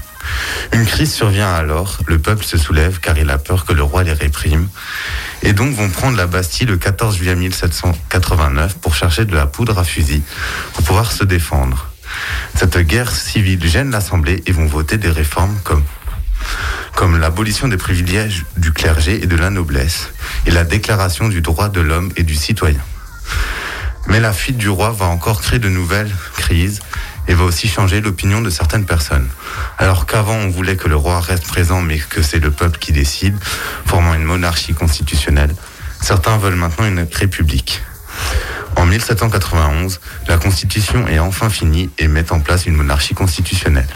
[0.73, 4.03] Une crise survient alors, le peuple se soulève car il a peur que le roi
[4.03, 4.67] les réprime,
[5.41, 9.77] et donc vont prendre la Bastille le 14 juillet 1789 pour chercher de la poudre
[9.79, 10.21] à fusil
[10.73, 11.89] pour pouvoir se défendre.
[12.55, 15.83] Cette guerre civile gêne l'Assemblée et vont voter des réformes comme
[16.95, 20.11] comme l'abolition des privilèges du clergé et de la noblesse,
[20.45, 22.79] et la déclaration du droit de l'homme et du citoyen.
[24.07, 26.79] Mais la fuite du roi va encore créer de nouvelles crises
[27.27, 29.27] et va aussi changer l'opinion de certaines personnes.
[29.77, 32.91] Alors qu'avant on voulait que le roi reste présent mais que c'est le peuple qui
[32.91, 33.35] décide,
[33.85, 35.53] formant une monarchie constitutionnelle,
[36.01, 37.81] certains veulent maintenant une république.
[38.75, 43.87] En 1791, la constitution est enfin finie et met en place une monarchie constitutionnelle.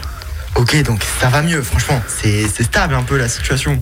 [0.56, 2.02] Ok, donc ça va mieux, franchement.
[2.08, 3.80] C'est stable un peu la situation.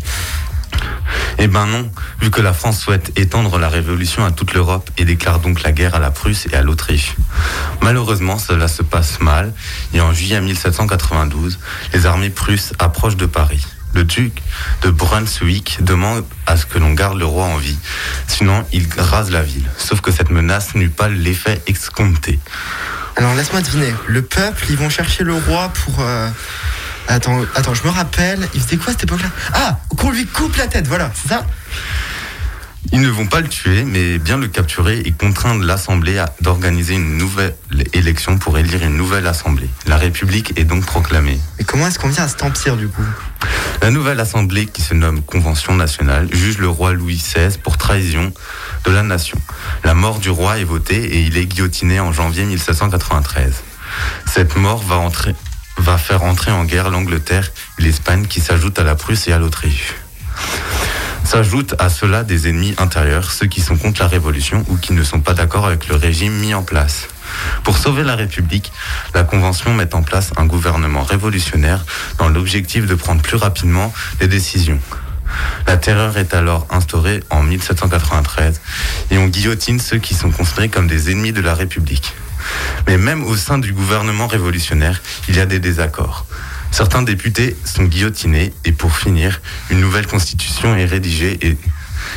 [1.38, 5.04] Eh ben non, vu que la France souhaite étendre la révolution à toute l'Europe et
[5.04, 7.14] déclare donc la guerre à la Prusse et à l'Autriche.
[7.82, 9.52] Malheureusement, cela se passe mal
[9.94, 11.58] et en juillet 1792,
[11.92, 13.64] les armées prusses approchent de Paris.
[13.94, 14.42] Le duc
[14.82, 17.78] de Brunswick demande à ce que l'on garde le roi en vie,
[18.26, 19.64] sinon il rase la ville.
[19.78, 22.38] Sauf que cette menace n'eut pas l'effet escompté.
[23.16, 23.94] Alors laisse-moi deviner.
[24.06, 26.00] Le peuple, ils vont chercher le roi pour.
[26.00, 26.28] euh,
[27.08, 28.46] Attends, attends, je me rappelle.
[28.54, 29.30] Il faisait quoi à cette époque-là?
[29.54, 31.44] Ah, qu'on lui coupe la tête, voilà, c'est ça?
[32.92, 37.18] Ils ne vont pas le tuer, mais bien le capturer et contraindre l'Assemblée d'organiser une
[37.18, 37.54] nouvelle
[37.92, 39.68] élection pour élire une nouvelle Assemblée.
[39.86, 41.38] La République est donc proclamée.
[41.58, 43.02] Mais comment est-ce qu'on vient à cet empire du coup?
[43.82, 48.32] La nouvelle Assemblée, qui se nomme Convention nationale, juge le roi Louis XVI pour trahison
[48.84, 49.38] de la nation.
[49.84, 53.52] La mort du roi est votée et il est guillotiné en janvier 1793.
[54.26, 55.34] Cette mort va, entrer-
[55.78, 59.38] va faire entrer en guerre l'Angleterre et l'Espagne qui s'ajoutent à la Prusse et à
[59.38, 59.94] l'Autriche.
[61.24, 65.02] S'ajoutent à cela des ennemis intérieurs, ceux qui sont contre la Révolution ou qui ne
[65.02, 67.08] sont pas d'accord avec le régime mis en place.
[67.64, 68.72] Pour sauver la République,
[69.14, 71.84] la Convention met en place un gouvernement révolutionnaire
[72.18, 74.80] dans l'objectif de prendre plus rapidement des décisions.
[75.66, 78.60] La terreur est alors instaurée en 1793
[79.10, 82.14] et on guillotine ceux qui sont considérés comme des ennemis de la République.
[82.86, 86.26] Mais même au sein du gouvernement révolutionnaire, il y a des désaccords.
[86.70, 91.56] Certains députés sont guillotinés et pour finir, une nouvelle constitution est rédigée et,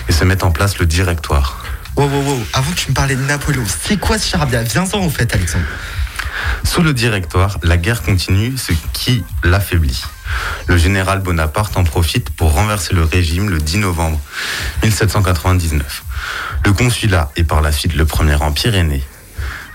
[0.09, 1.63] et se met en place le directoire.
[1.95, 2.43] Wow, wow, wow.
[2.53, 4.63] Avant que tu me parlais de Napoléon, c'est quoi ce charabia?
[4.63, 5.65] Viens-en au fait, Alexandre.
[6.63, 10.01] Sous le directoire, la guerre continue, ce qui l'affaiblit.
[10.67, 14.19] Le général Bonaparte en profite pour renverser le régime le 10 novembre
[14.83, 16.03] 1799.
[16.65, 19.03] Le consulat et par la suite le Premier Empire est né.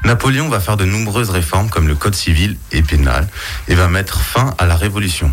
[0.06, 3.26] Napoléon va faire de nombreuses réformes comme le code civil et pénal
[3.66, 5.32] et va mettre fin à la révolution.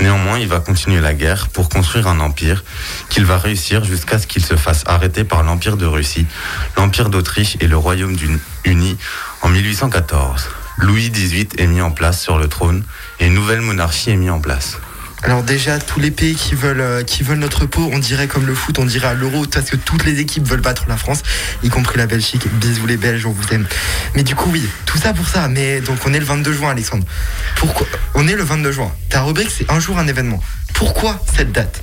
[0.00, 2.64] Néanmoins, il va continuer la guerre pour construire un empire
[3.10, 6.26] qu'il va réussir jusqu'à ce qu'il se fasse arrêter par l'Empire de Russie,
[6.76, 8.16] l'Empire d'Autriche et le Royaume
[8.64, 8.98] uni
[9.40, 10.48] en 1814.
[10.78, 12.82] Louis XVIII est mis en place sur le trône
[13.20, 14.78] et une nouvelle monarchie est mise en place.
[15.24, 18.44] Alors déjà, tous les pays qui veulent, euh, qui veulent notre peau, on dirait comme
[18.44, 21.22] le foot, on dirait à l'euro, parce que toutes les équipes veulent battre la France,
[21.62, 22.46] y compris la Belgique.
[22.54, 23.66] Bisous les Belges, on vous aime.
[24.16, 25.46] Mais du coup, oui, tout ça pour ça.
[25.48, 27.04] Mais donc on est le 22 juin, Alexandre.
[27.56, 28.92] Pourquoi On est le 22 juin.
[29.10, 30.40] Ta rubrique, c'est un jour, un événement.
[30.74, 31.82] Pourquoi cette date?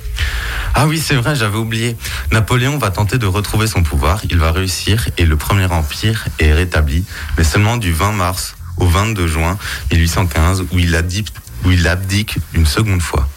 [0.74, 1.96] Ah oui, c'est vrai, j'avais oublié.
[2.32, 6.52] Napoléon va tenter de retrouver son pouvoir, il va réussir et le Premier Empire est
[6.52, 7.04] rétabli,
[7.38, 9.58] mais seulement du 20 mars au 22 juin
[9.92, 11.32] 1815 où il abdique,
[11.64, 13.28] où il abdique une seconde fois.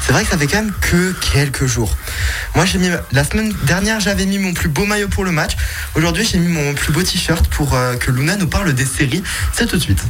[0.00, 1.94] C'est vrai que ça fait quand même que quelques jours.
[2.54, 5.52] Moi, j'ai mis la semaine dernière, j'avais mis mon plus beau maillot pour le match.
[5.94, 9.22] Aujourd'hui, j'ai mis mon plus beau t-shirt pour euh, que Luna nous parle des séries.
[9.52, 10.02] C'est tout de suite.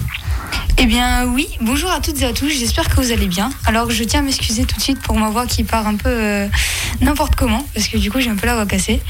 [0.78, 3.50] Eh bien oui, bonjour à toutes et à tous, j'espère que vous allez bien.
[3.66, 6.08] Alors je tiens à m'excuser tout de suite pour ma voix qui part un peu
[6.08, 6.48] euh,
[7.02, 9.02] n'importe comment, parce que du coup j'ai un peu la voix cassée.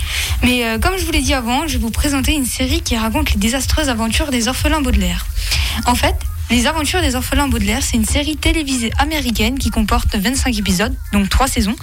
[0.42, 2.96] Mais euh, comme je vous l'ai dit avant, je vais vous présenter une série qui
[2.96, 5.26] raconte les désastreuses aventures des orphelins Baudelaire.
[5.86, 6.16] En fait,
[6.51, 11.28] les aventures des orphelins Baudelaire, c'est une série télévisée américaine qui comporte 25 épisodes, donc
[11.28, 11.76] 3 saisons,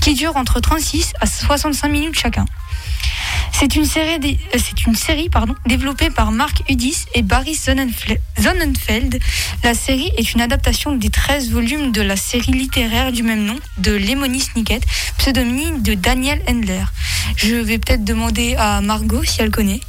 [0.00, 2.44] qui dure entre 36 à 65 minutes chacun.
[3.60, 7.54] C'est une série, dé- euh, c'est une série pardon, développée par Mark Udis et Barry
[7.54, 9.20] Sonnenfeld.
[9.62, 13.56] La série est une adaptation des 13 volumes de la série littéraire du même nom
[13.76, 14.80] de Lemony Snicket,
[15.18, 16.84] pseudonyme de Daniel Handler.
[17.36, 19.80] Je vais peut-être demander à Margot si elle connaît.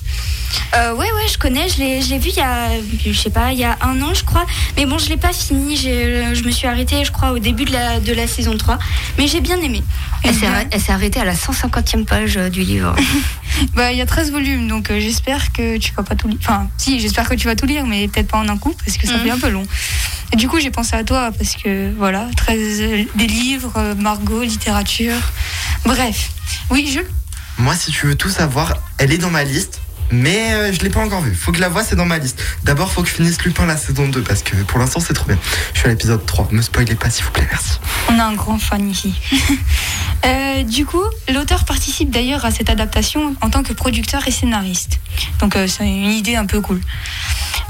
[0.76, 1.70] Euh, ouais, ouais, je connais.
[1.70, 2.72] Je l'ai, je l'ai vu il y a,
[3.06, 4.46] je sais pas, il y a un an, je crois.
[4.76, 5.78] Mais bon, je l'ai pas fini.
[5.78, 8.78] J'ai- je me suis arrêtée, je crois, au début de la, de la saison 3.
[9.18, 9.82] Mais j'ai bien aimé.
[10.24, 12.96] Elle s'est arrêtée- elle s'est arrêtée à la 150e page euh, du livre.
[13.76, 16.38] Bah, il y a 13 volumes, donc euh, j'espère que tu vas pas tout lire.
[16.42, 18.98] Enfin, si, j'espère que tu vas tout lire, mais peut-être pas en un coup, parce
[18.98, 19.24] que ça Mhm.
[19.24, 19.64] fait un peu long.
[20.34, 23.96] Et du coup, j'ai pensé à toi, parce que voilà, 13, euh, des livres, euh,
[23.96, 25.16] Margot, littérature.
[25.86, 26.32] Bref.
[26.70, 27.08] Oui, Jules?
[27.58, 29.80] Moi, si tu veux tout savoir, elle est dans ma liste.
[30.12, 31.34] Mais euh, je l'ai pas encore vue.
[31.34, 32.42] Faut que je la voie, c'est dans ma liste.
[32.64, 35.28] D'abord, faut que je finisse Lupin la saison 2 parce que pour l'instant, c'est trop
[35.28, 35.38] bien.
[35.74, 36.50] Je suis à l'épisode 3.
[36.52, 37.80] Me spoilez pas, s'il vous plaît, merci.
[38.10, 39.14] On a un grand fan ici.
[40.24, 41.02] Euh, du coup,
[41.34, 45.00] l'auteur participe d'ailleurs à cette adaptation en tant que producteur et scénariste.
[45.40, 46.80] Donc euh, c'est une idée un peu cool.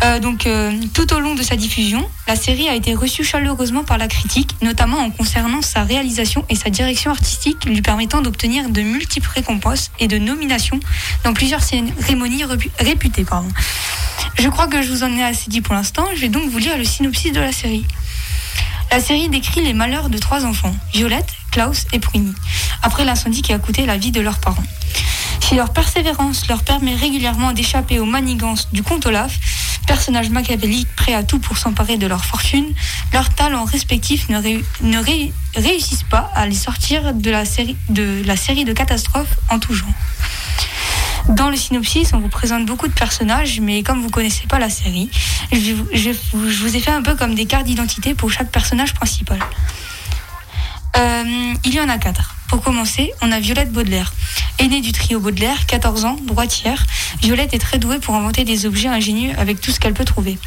[0.03, 0.49] Euh, donc
[0.93, 4.57] tout au long de sa diffusion, la série a été reçue chaleureusement par la critique,
[4.61, 9.91] notamment en concernant sa réalisation et sa direction artistique, lui permettant d'obtenir de multiples récompenses
[9.99, 10.81] et de nominations
[11.23, 13.23] dans plusieurs cérémonies repu- réputées.
[13.25, 13.49] Pardon.
[14.39, 16.05] Je crois que je vous en ai assez dit pour l'instant.
[16.15, 17.85] Je vais donc vous lire le synopsis de la série.
[18.91, 22.33] La série décrit les malheurs de trois enfants, Violette, Klaus et Pruny,
[22.83, 24.63] après l'incendie qui a coûté la vie de leurs parents.
[25.39, 29.37] Si leur persévérance leur permet régulièrement d'échapper aux manigances du comte Olaf,
[29.87, 32.65] personnage machiavélique prêt à tout pour s'emparer de leur fortune,
[33.13, 37.77] leurs talents respectifs ne, ré- ne ré- réussissent pas à les sortir de la série
[37.89, 39.87] de, la série de catastrophes en tout genre.
[41.29, 44.69] Dans le synopsis, on vous présente beaucoup de personnages, mais comme vous connaissez pas la
[44.69, 45.09] série,
[45.51, 45.73] je,
[46.33, 49.39] vous- ai fait un peu comme des cartes d'identité pour chaque personnage principal.
[50.97, 52.35] Euh, il y en a quatre.
[52.49, 54.13] Pour commencer, on a Violette Baudelaire.
[54.59, 56.85] Aînée du trio Baudelaire, 14 ans, droitière,
[57.21, 60.37] Violette est très douée pour inventer des objets ingénieux avec tout ce qu'elle peut trouver.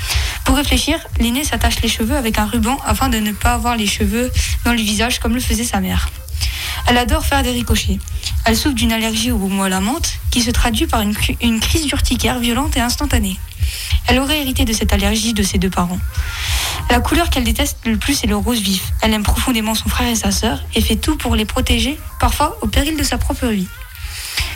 [0.45, 3.87] Pour réfléchir, l'aînée s'attache les cheveux avec un ruban afin de ne pas avoir les
[3.87, 4.31] cheveux
[4.67, 6.11] dans le visage comme le faisait sa mère.
[6.87, 7.99] Elle adore faire des ricochets.
[8.47, 11.37] Elle souffre d'une allergie au bonbon à la menthe qui se traduit par une, cri-
[11.43, 13.39] une crise d'urticaire violente et instantanée.
[14.07, 15.99] Elle aurait hérité de cette allergie de ses deux parents.
[16.91, 18.93] La couleur qu'elle déteste le plus est le rose vif.
[19.01, 22.59] Elle aime profondément son frère et sa sœur et fait tout pour les protéger, parfois
[22.61, 23.69] au péril de sa propre vie.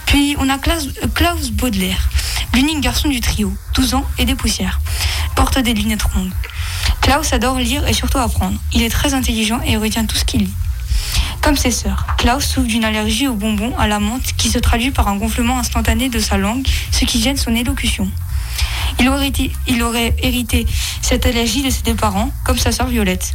[0.04, 2.08] Puis on a Klaus, euh, Klaus Baudelaire,
[2.54, 4.80] l'unique garçon du trio, 12 ans et des poussières.
[5.34, 6.32] Porte des lunettes rondes.
[7.00, 8.58] Klaus adore lire et surtout apprendre.
[8.74, 10.54] Il est très intelligent et retient tout ce qu'il lit.
[11.40, 14.90] Comme ses sœurs, Klaus souffre d'une allergie aux bonbons à la menthe qui se traduit
[14.90, 18.10] par un gonflement instantané de sa langue, ce qui gêne son élocution.
[18.98, 20.66] Il aurait, hérité
[21.00, 23.32] cette allergie de ses deux parents, comme sa sœur Violette.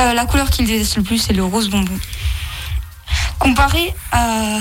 [0.00, 1.98] Euh, la couleur qu'il déteste le plus, c'est le rose bonbon.
[3.38, 4.58] Comparé à,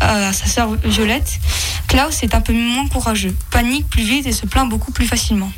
[0.00, 1.40] à sa sœur Violette,
[1.88, 5.50] Klaus est un peu moins courageux, panique plus vite et se plaint beaucoup plus facilement.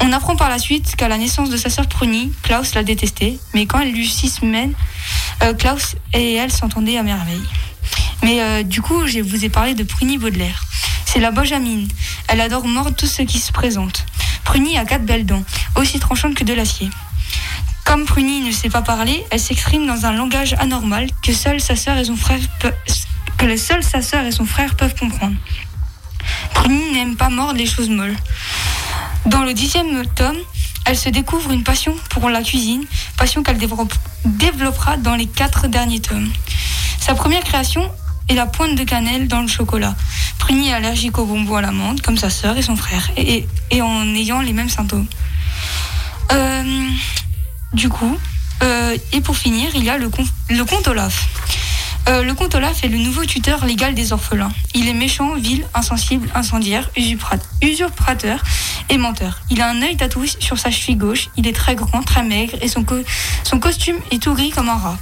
[0.00, 3.38] On apprend par la suite qu'à la naissance de sa sœur Pruny, Klaus l'a détestait,
[3.54, 4.74] mais quand elle eut six semaines,
[5.42, 7.42] euh, Klaus et elle s'entendaient à merveille.
[8.22, 10.64] Mais euh, du coup, je vous ai parlé de Pruny Baudelaire.
[11.06, 11.88] C'est la Benjamine.
[12.28, 14.04] Elle adore mordre tout ce qui se présente.
[14.44, 15.44] Pruny a quatre belles dents,
[15.76, 16.90] aussi tranchantes que de l'acier.
[17.84, 21.76] Comme Pruny ne sait pas parler, elle s'exprime dans un langage anormal que seule sa
[21.76, 22.40] sœur et son frère
[23.38, 25.36] que les seuls sa sœur et son frère peuvent comprendre.
[26.54, 28.16] Pruny n'aime pas mordre les choses molles.
[29.26, 30.36] Dans le dixième tome,
[30.84, 32.84] elle se découvre une passion pour la cuisine,
[33.16, 33.92] passion qu'elle développe-
[34.24, 36.30] développera dans les quatre derniers tomes.
[37.00, 37.90] Sa première création
[38.28, 39.94] est la pointe de cannelle dans le chocolat.
[40.38, 43.46] Pruny est allergique aux bonbons à la menthe, comme sa sœur et son frère, et,
[43.80, 45.06] en ayant les mêmes symptômes.
[46.32, 46.88] Euh,
[47.72, 48.16] du coup,
[48.62, 50.10] euh, et pour finir, il y a le,
[50.50, 51.26] le comte Olaf.
[52.08, 54.52] Euh, le comte Olaf est le nouveau tuteur légal des orphelins.
[54.74, 56.88] Il est méchant, vil, insensible, incendiaire,
[57.62, 58.42] usurpateur
[58.90, 59.40] et menteur.
[59.50, 61.30] Il a un œil tatoué sur sa cheville gauche.
[61.36, 63.02] Il est très grand, très maigre et son, co-
[63.42, 64.98] son costume est tout gris comme un rat.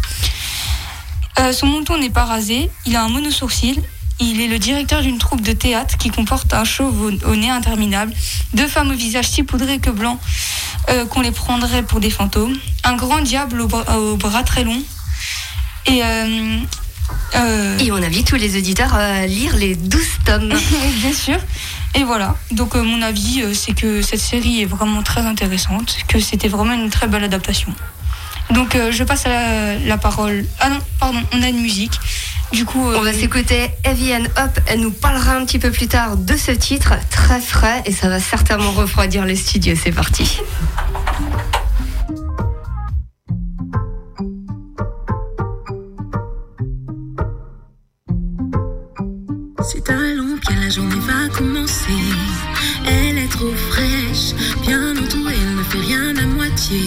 [1.40, 2.70] Euh, son menton n'est pas rasé.
[2.86, 3.82] Il a un monosourcil.
[4.20, 8.14] Il est le directeur d'une troupe de théâtre qui comporte un chauve au, nez interminable,
[8.54, 10.20] deux femmes au visage si poudré que blanc
[10.88, 14.62] euh, qu'on les prendrait pour des fantômes, un grand diable au bras, au bras très
[14.62, 14.80] long
[15.86, 16.58] et, euh,
[17.36, 20.52] Euh, Et on invite tous les auditeurs à lire les 12 tomes.
[21.00, 21.38] Bien sûr.
[21.94, 22.36] Et voilà.
[22.50, 26.48] Donc, euh, mon avis, euh, c'est que cette série est vraiment très intéressante, que c'était
[26.48, 27.72] vraiment une très belle adaptation.
[28.50, 30.44] Donc, euh, je passe à la, la parole.
[30.60, 31.98] Ah non, pardon, on a une musique.
[32.52, 34.60] Du coup, euh, On va s'écouter Evian Hop.
[34.66, 38.08] Elle nous parlera un petit peu plus tard de ce titre très frais et ça
[38.08, 39.74] va certainement refroidir les studios.
[39.82, 40.40] C'est parti.
[49.66, 51.98] C'est un long que la journée va commencer.
[52.86, 56.80] Elle est trop fraîche, bien entourée, elle ne fait rien à moitié.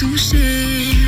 [0.00, 0.99] Toucher.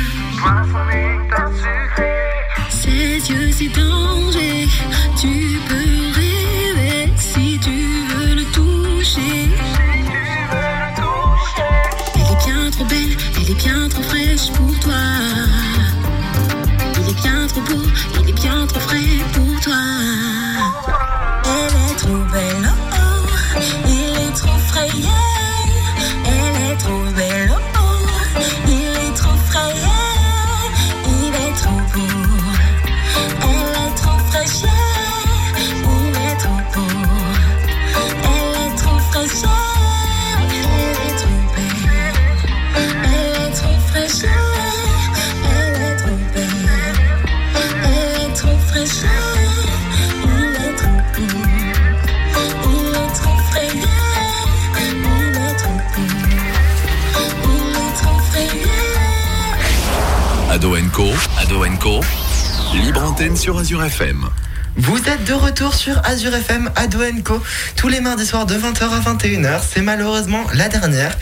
[63.31, 64.27] Sur Azure FM.
[64.75, 67.41] Vous êtes de retour sur Azure FM Ado Co
[67.77, 69.61] tous les mardis soirs de 20h à 21h.
[69.65, 71.17] C'est malheureusement la dernière.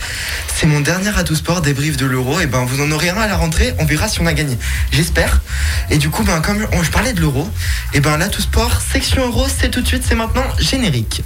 [0.52, 2.40] C'est mon dernier Ado Sport débrief de l'Euro.
[2.40, 3.72] Et ben vous en aurez un à la rentrée.
[3.78, 4.58] On verra si on a gagné.
[4.90, 5.40] J'espère.
[5.90, 7.48] Et du coup, ben comme je parlais de l'Euro,
[7.94, 11.22] et ben là tout sport section Euro, c'est tout de suite, c'est maintenant générique.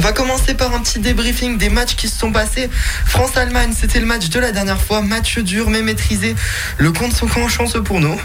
[0.00, 2.70] On va commencer par un petit débriefing des matchs qui se sont passés.
[3.04, 5.02] France-Allemagne, c'était le match de la dernière fois.
[5.02, 6.34] Match dur mais maîtrisé.
[6.78, 8.18] Le compte son camp chanceux pour nous?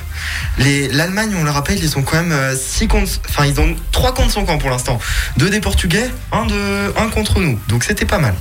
[0.57, 3.19] L'Allemagne, on le rappelle, ils ont quand même 6 comptes.
[3.27, 5.01] Enfin, ils ont 3 contre son camp pour l'instant.
[5.35, 7.59] Deux des Portugais, un, de, un contre nous.
[7.67, 8.35] Donc c'était pas mal.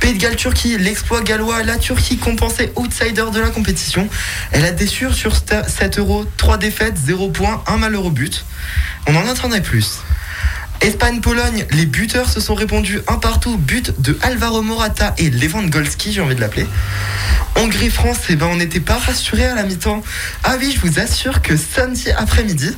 [0.00, 4.06] Pays de Galles, Turquie, l'exploit gallois, la Turquie compensée outsider de la compétition.
[4.52, 8.44] Elle a déçu sur 7 euros, 3 défaites, 0 points, un malheureux but.
[9.06, 10.00] On en attendait plus.
[10.80, 16.20] Espagne-Pologne, les buteurs se sont répondus un partout, but de Alvaro Morata et Lewandowski, j'ai
[16.20, 16.66] envie de l'appeler.
[17.56, 20.02] Hongrie-France, eh ben, on n'était pas rassurés à la mi-temps.
[20.44, 22.70] Ah oui, je vous assure que samedi après-midi,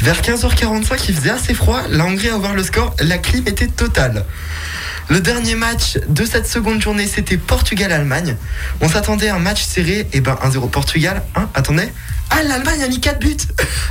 [0.00, 3.66] vers 15h45, il faisait assez froid, la Hongrie a ouvert le score, la clim était
[3.66, 4.24] totale.
[5.08, 8.36] Le dernier match de cette seconde journée, c'était Portugal-Allemagne.
[8.80, 11.22] On s'attendait à un match serré, et ben 1-0 Portugal.
[11.34, 11.92] Hein, attendez.
[12.34, 13.36] Ah, l'Allemagne a mis 4 buts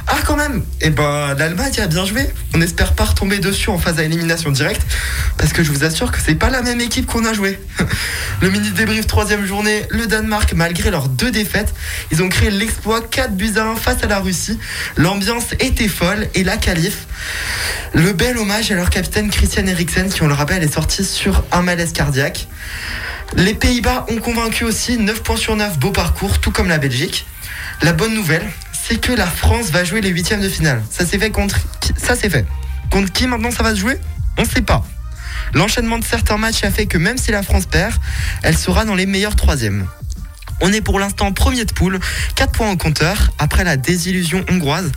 [0.08, 2.28] Ah, quand même Et ben, l'Allemagne a bien joué.
[2.56, 4.82] On espère pas retomber dessus en phase à élimination directe,
[5.38, 7.60] parce que je vous assure que c'est pas la même équipe qu'on a joué.
[8.42, 11.72] Le mini débrief troisième journée, le Danemark, malgré leurs deux défaites,
[12.12, 14.58] ils ont créé l'exploit 4 buts à 1 face à la Russie.
[14.98, 17.06] L'ambiance était folle, et la qualif.
[17.94, 21.44] Le bel hommage à leur capitaine Christian Eriksen, qui on le rappelle est sorti sur
[21.52, 22.48] un malaise cardiaque.
[23.36, 27.26] Les Pays-Bas ont convaincu aussi 9 points sur 9, beau parcours, tout comme la Belgique.
[27.82, 30.82] La bonne nouvelle, c'est que la France va jouer les huitièmes de finale.
[30.90, 31.94] Ça s'est fait contre qui?
[31.98, 32.46] Ça c'est fait.
[32.90, 33.98] Contre qui maintenant ça va se jouer?
[34.38, 34.84] On ne sait pas.
[35.54, 37.94] L'enchaînement de certains matchs a fait que même si la France perd,
[38.44, 39.88] elle sera dans les meilleurs troisièmes.
[40.62, 42.00] On est pour l'instant premier de poule,
[42.36, 44.92] 4 points au compteur, après la désillusion hongroise.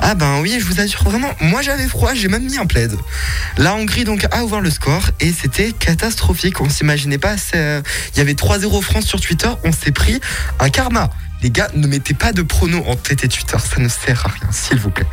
[0.00, 2.96] Ah ben oui, je vous assure vraiment, moi j'avais froid, j'ai même mis un plaid.
[3.58, 7.82] La Hongrie donc a ouvert le score et c'était catastrophique, on s'imaginait pas, c'est-
[8.14, 10.20] il y avait 3-0 France sur Twitter, on s'est pris
[10.58, 11.10] un karma.
[11.42, 14.30] Les gars, ne mettez pas de pronos en tête et Twitter, ça ne sert à
[14.30, 15.06] rien, s'il vous plaît.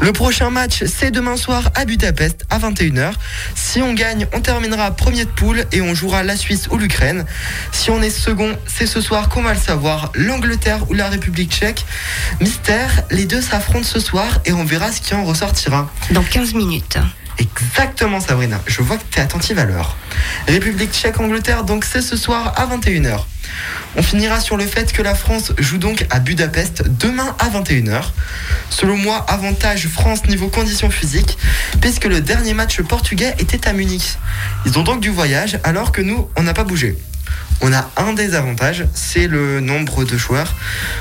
[0.00, 3.12] Le prochain match, c'est demain soir à Budapest à 21h.
[3.54, 7.26] Si on gagne, on terminera premier de poule et on jouera la Suisse ou l'Ukraine.
[7.72, 11.52] Si on est second, c'est ce soir qu'on va le savoir, l'Angleterre ou la République
[11.52, 11.84] tchèque.
[12.40, 15.90] Mystère, les deux s'affrontent ce soir et on verra ce qui en ressortira.
[16.12, 16.98] Dans 15 minutes.
[17.38, 19.96] Exactement Sabrina, je vois que tu es attentive à l'heure.
[20.46, 23.24] République tchèque-Angleterre, donc c'est ce soir à 21h.
[23.96, 28.02] On finira sur le fait que la France joue donc à Budapest demain à 21h.
[28.68, 31.38] Selon moi, avantage France niveau conditions physiques,
[31.80, 34.18] puisque le dernier match portugais était à Munich.
[34.66, 36.96] Ils ont donc du voyage, alors que nous, on n'a pas bougé.
[37.62, 40.54] On a un désavantage, c'est le nombre de joueurs,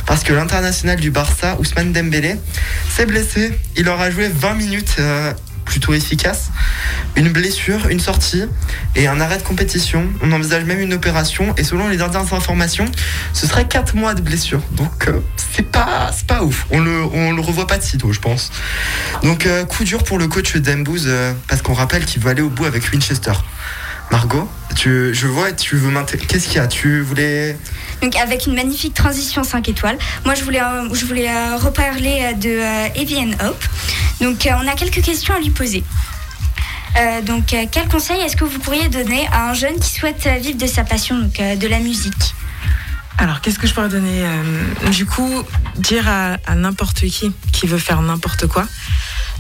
[0.06, 2.36] parce que l'international du Barça, Ousmane Dembélé,
[2.90, 3.58] s'est blessé.
[3.78, 5.34] Il aura joué 20 minutes euh,
[5.70, 6.50] plutôt efficace.
[7.16, 8.44] Une blessure, une sortie
[8.96, 10.08] et un arrêt de compétition.
[10.22, 12.86] On envisage même une opération et selon les dernières informations,
[13.34, 14.62] ce serait 4 mois de blessure.
[14.72, 16.12] Donc euh, c'est pas,
[16.42, 16.66] ouf.
[16.72, 17.02] On le,
[17.36, 18.52] le revoit pas de sitôt, je pense.
[19.22, 22.42] Donc euh, coup dur pour le coach Dembouz euh, parce qu'on rappelle qu'il veut aller
[22.42, 23.34] au bout avec Winchester.
[24.12, 25.92] Margot, tu, je vois, tu veux.
[26.28, 26.68] Qu'est-ce qu'il y a?
[26.68, 27.58] Tu voulais.
[28.02, 29.98] Donc avec une magnifique transition 5 étoiles.
[30.26, 33.64] Moi je voulais, euh, je voulais euh, reparler euh, de Evian Hope.
[34.22, 35.84] Donc on a quelques questions à lui poser.
[36.98, 40.26] Euh, donc euh, quel conseil est-ce que vous pourriez donner à un jeune qui souhaite
[40.28, 42.34] euh, vivre de sa passion, donc euh, de la musique?
[43.22, 45.44] Alors, qu'est-ce que je pourrais donner Euh, Du coup,
[45.76, 48.66] dire à, à n'importe qui qui veut faire n'importe quoi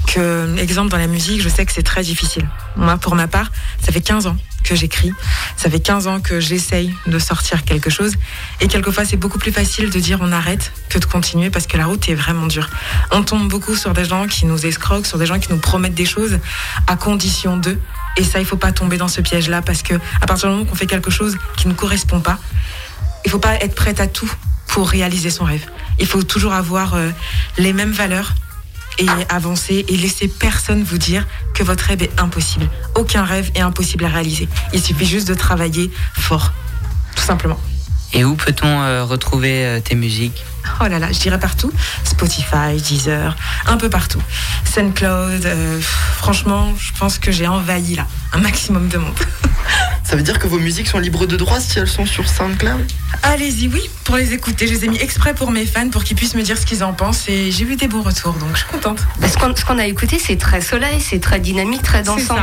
[0.07, 2.47] que, exemple, dans la musique, je sais que c'est très difficile.
[2.75, 5.13] Moi, pour ma part, ça fait 15 ans que j'écris,
[5.55, 8.13] ça fait 15 ans que j'essaye de sortir quelque chose,
[8.59, 11.77] et quelquefois, c'est beaucoup plus facile de dire on arrête que de continuer parce que
[11.77, 12.69] la route est vraiment dure.
[13.11, 15.95] On tombe beaucoup sur des gens qui nous escroquent, sur des gens qui nous promettent
[15.95, 16.39] des choses
[16.87, 17.79] à condition d'eux.
[18.17, 20.69] Et ça, il faut pas tomber dans ce piège-là parce que à partir du moment
[20.69, 22.37] qu'on fait quelque chose qui ne correspond pas,
[23.25, 24.31] il faut pas être prête à tout
[24.67, 25.65] pour réaliser son rêve.
[25.99, 27.09] Il faut toujours avoir euh,
[27.57, 28.33] les mêmes valeurs
[28.99, 32.69] et avancer et laisser personne vous dire que votre rêve est impossible.
[32.95, 34.47] Aucun rêve est impossible à réaliser.
[34.73, 36.53] Il suffit juste de travailler fort,
[37.15, 37.59] tout simplement.
[38.13, 40.43] Et où peut-on euh, retrouver euh, tes musiques?
[40.81, 41.71] Oh là là, je dirais partout.
[42.03, 43.35] Spotify, Deezer,
[43.67, 44.21] un peu partout.
[44.65, 45.79] SoundCloud, euh,
[46.17, 49.15] franchement, je pense que j'ai envahi là un maximum de monde.
[50.03, 52.91] Ça veut dire que vos musiques sont libres de droit si elles sont sur SoundCloud?
[53.21, 54.67] Allez-y, oui, pour les écouter.
[54.67, 56.83] Je les ai mis exprès pour mes fans, pour qu'ils puissent me dire ce qu'ils
[56.83, 57.29] en pensent.
[57.29, 59.05] Et j'ai eu des bons retours, donc je suis contente.
[59.21, 62.35] Ce qu'on ce qu'on a écouté, c'est très soleil, c'est très dynamique, très C'est dansant.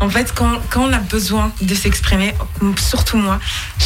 [0.00, 0.04] Ça.
[0.04, 2.34] En fait, quand, quand on a besoin de s'exprimer,
[2.78, 3.38] surtout moi,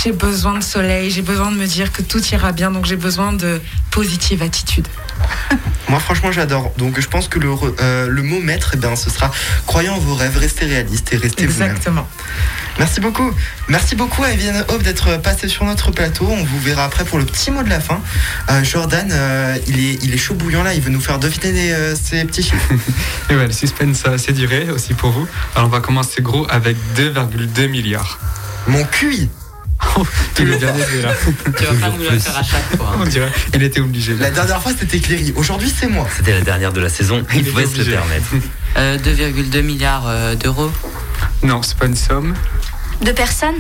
[0.02, 2.96] j'ai besoin de soleil, j'ai besoin de me dire que tout ira bien, donc j'ai
[2.96, 3.60] besoin de
[3.90, 4.88] positive attitude.
[5.88, 6.72] Moi, franchement, j'adore.
[6.78, 7.50] Donc, je pense que le,
[7.80, 9.30] euh, le mot maître, eh ben, ce sera
[9.66, 11.70] croyant en vos rêves, restez réaliste et restez vous-même.
[11.70, 12.08] Exactement.
[12.78, 13.30] Merci beaucoup.
[13.68, 16.26] Merci beaucoup à Evian Hope d'être passé sur notre plateau.
[16.28, 18.00] On vous verra après pour le petit mot de la fin.
[18.50, 20.74] Euh, Jordan, euh, il, est, il est chaud bouillant là.
[20.74, 22.72] Il veut nous faire deviner euh, ses petits chiffres.
[23.30, 25.26] Et ouais, le suspense a assez duré aussi pour vous.
[25.54, 28.18] Alors on va commencer gros avec 2,2 milliards.
[28.66, 29.28] Mon QI
[30.40, 31.12] Il est bien élevé là.
[31.56, 32.92] Tu vas pas nous la faire à chaque fois.
[32.94, 32.98] hein.
[33.02, 33.30] On dirait.
[33.54, 34.14] Il était obligé.
[34.14, 35.32] La dernière fois, c'était Cléry.
[35.36, 36.06] Aujourd'hui, c'est moi.
[36.16, 38.26] C'était la dernière de la saison, il était pouvait se le permettre.
[38.76, 40.70] Euh, 2,2 milliards euh, d'euros.
[41.42, 42.34] Non, c'est pas une somme.
[43.02, 43.56] De personnes?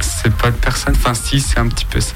[0.00, 0.94] C'est pas de personne.
[0.96, 2.14] Enfin, si, c'est un petit peu ça.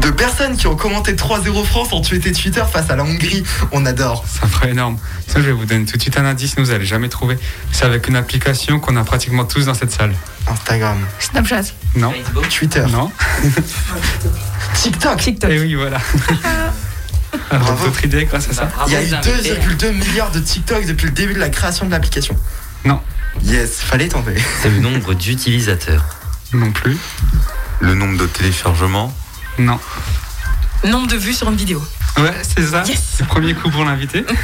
[0.00, 3.42] De personnes qui ont commenté 3-0 France ont tué tes Twitter face à la Hongrie.
[3.72, 4.24] On adore.
[4.26, 4.98] Ça ferait énorme.
[5.26, 7.38] Ça, je vais vous donner tout de suite un indice, vous allez jamais trouver.
[7.72, 10.12] C'est avec une application qu'on a pratiquement tous dans cette salle.
[10.46, 11.62] Instagram, Snapchat.
[11.96, 12.12] Non
[12.50, 13.10] Twitter, Non
[14.74, 15.18] TikTok.
[15.18, 15.50] TikTok.
[15.50, 15.98] Et oui, voilà.
[17.50, 17.86] Alors, Bravo.
[17.86, 19.86] d'autres idées grâce à ça Il y a eu Bravo, vous invitez.
[19.86, 22.36] 2,2 milliards de TikTok depuis le début de la création de l'application.
[22.84, 23.00] Non.
[23.44, 24.34] Yes, fallait tomber.
[24.62, 26.04] C'est le nombre d'utilisateurs.
[26.52, 26.96] Non plus.
[27.80, 29.14] Le nombre de téléchargements
[29.58, 29.78] Non.
[30.84, 31.82] Nombre de vues sur une vidéo.
[32.18, 32.82] Ouais, c'est ça.
[32.84, 34.24] C'est le premier coup pour l'invité.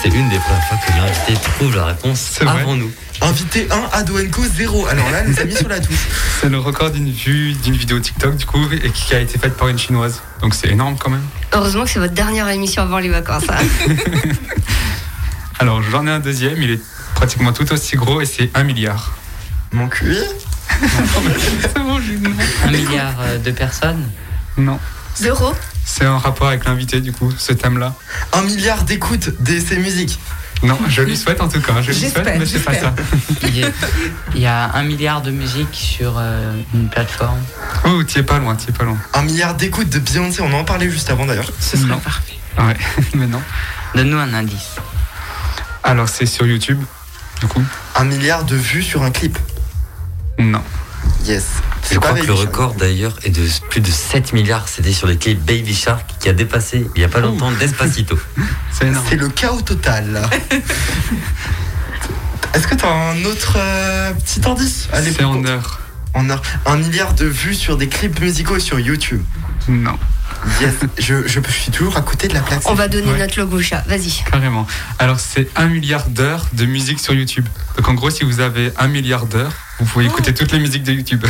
[0.00, 2.60] C'est une des premières fois que l'invité trouve la réponse vrai.
[2.60, 2.90] avant nous.
[3.20, 4.86] Invité 1, Adoenco 0.
[4.86, 5.96] Alors là, nous a mis sur la touche.
[6.40, 9.56] C'est le record d'une vue d'une vidéo TikTok du coup et qui a été faite
[9.56, 10.22] par une chinoise.
[10.40, 11.24] Donc c'est énorme quand même.
[11.52, 13.44] Heureusement que c'est votre dernière émission avant les vacances.
[13.48, 13.56] hein.
[15.58, 16.80] Alors j'en ai un deuxième, il est
[17.16, 19.12] pratiquement tout aussi gros et c'est 1 milliard.
[19.72, 20.16] Mon cul
[20.80, 24.08] C'est bon, j'ai une- Un milliard euh, de personnes
[24.56, 24.78] Non.
[25.16, 25.52] Zéro
[25.84, 27.94] C'est en rapport avec l'invité du coup, ce thème-là.
[28.32, 30.18] Un milliard d'écoutes de ces musiques.
[30.62, 32.92] Non, je lui souhaite en tout cas, je lui souhaite, mais c'est pas ça.
[33.44, 33.68] il y, a,
[34.34, 37.38] il y a un milliard de musiques sur euh, une plateforme.
[37.84, 38.96] Oh, t'y es pas loin, t'y es pas loin.
[39.14, 41.50] Un milliard d'écoutes de Beyoncé, on en parlait juste avant d'ailleurs.
[41.60, 41.98] Ce serait Non.
[41.98, 42.34] parfait.
[42.58, 42.76] Ouais,
[43.14, 43.40] mais non.
[43.94, 44.76] Donne-nous un indice.
[45.84, 46.80] Alors c'est sur YouTube,
[47.40, 47.62] du coup
[47.94, 49.38] Un milliard de vues sur un clip.
[50.38, 50.62] Non.
[51.24, 51.44] Yes.
[51.90, 54.68] Je crois que le Baby record d'ailleurs est de plus de 7 milliards.
[54.68, 58.18] C'était sur les clips Baby Shark qui a dépassé il y a pas longtemps Despacito.
[58.72, 59.06] C'est énorme.
[59.08, 60.12] C'est le chaos total.
[60.12, 60.28] là.
[62.54, 64.88] Est-ce que t'as un autre euh, petit indice?
[64.92, 65.80] Allez, C'est en heure.
[66.14, 66.42] en heure.
[66.66, 69.22] Un milliard de vues sur des clips musicaux sur YouTube.
[69.68, 69.98] Non,
[70.60, 70.74] Yes.
[70.98, 72.62] je, je, je suis toujours à côté de la plaque.
[72.66, 73.18] On va donner Ouais.
[73.18, 73.82] notre logo chat.
[73.88, 74.22] Vas-y.
[74.30, 74.66] carrément.
[74.98, 77.46] Alors c'est 1 milliard d'heures de musique sur YouTube.
[77.76, 80.84] Donc en gros, si vous avez 1 milliard d'heures, vous pouvez écouter toutes les musiques
[80.84, 81.24] de YouTube.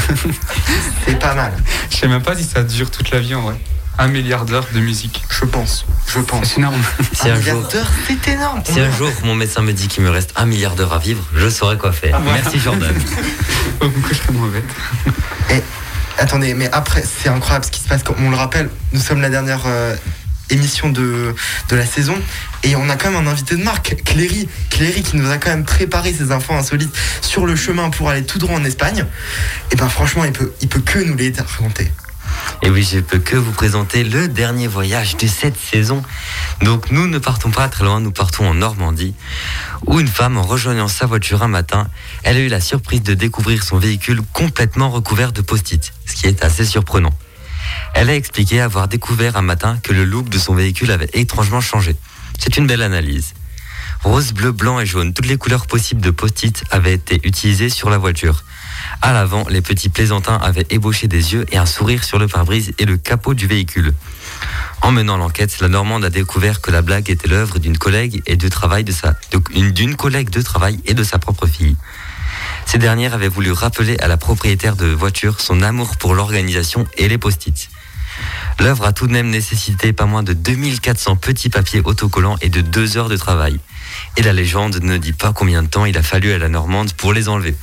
[1.07, 1.53] C'est pas mal.
[1.90, 3.61] Je sais même pas si ça dure toute la vie en vrai.
[4.01, 5.24] 1 milliard d'heures de musique.
[5.28, 5.84] Je pense.
[6.07, 6.46] Je pense.
[6.51, 6.80] C'est énorme.
[7.12, 8.62] Si un un milliard jour, d'heures, c'est énorme.
[8.64, 11.24] si un jour mon médecin me dit qu'il me reste un milliard d'heures à vivre,
[11.34, 12.20] je saurai quoi faire.
[12.20, 12.94] Merci Jordan.
[13.80, 14.62] Oh, pourquoi je serais mauvais
[16.18, 18.02] Attendez, mais après, c'est incroyable ce qui se passe.
[18.02, 19.94] Comme on le rappelle, nous sommes la dernière euh,
[20.50, 21.34] émission de,
[21.70, 22.16] la saison
[22.64, 24.48] et on a quand même un invité de marque, Cléry.
[24.68, 28.24] Cléry qui nous a quand même préparé ses infos insolites sur le chemin pour aller
[28.24, 29.04] tout droit en Espagne.
[29.70, 31.88] Et ben franchement, il peut, il peut que nous les raconter.
[32.62, 36.03] Et oui, je peux que vous présenter le dernier voyage de cette saison.
[36.62, 39.14] Donc nous ne partons pas très loin, nous partons en Normandie,
[39.86, 41.88] où une femme, en rejoignant sa voiture un matin,
[42.24, 46.26] elle a eu la surprise de découvrir son véhicule complètement recouvert de post-it, ce qui
[46.26, 47.12] est assez surprenant.
[47.94, 51.61] Elle a expliqué avoir découvert un matin que le look de son véhicule avait étrangement
[51.61, 51.96] changé.
[52.38, 53.34] C'est une belle analyse.
[54.05, 57.90] Rose, bleu, blanc et jaune, toutes les couleurs possibles de post-it avaient été utilisées sur
[57.90, 58.44] la voiture.
[59.03, 62.72] À l'avant, les petits plaisantins avaient ébauché des yeux et un sourire sur le pare-brise
[62.78, 63.95] et le capot du véhicule.
[64.82, 68.49] En menant l'enquête, la Normande a découvert que la blague était l'œuvre d'une collègue de
[68.49, 71.76] travail de sa, et de sa propre fille.
[72.66, 77.09] Ces dernières avaient voulu rappeler à la propriétaire de voiture son amour pour l'organisation et
[77.09, 77.70] les post-it.
[78.61, 82.61] L'œuvre a tout de même nécessité pas moins de 2400 petits papiers autocollants et de
[82.61, 83.61] deux heures de travail.
[84.16, 86.93] Et la légende ne dit pas combien de temps il a fallu à la Normande
[86.93, 87.57] pour les enlever.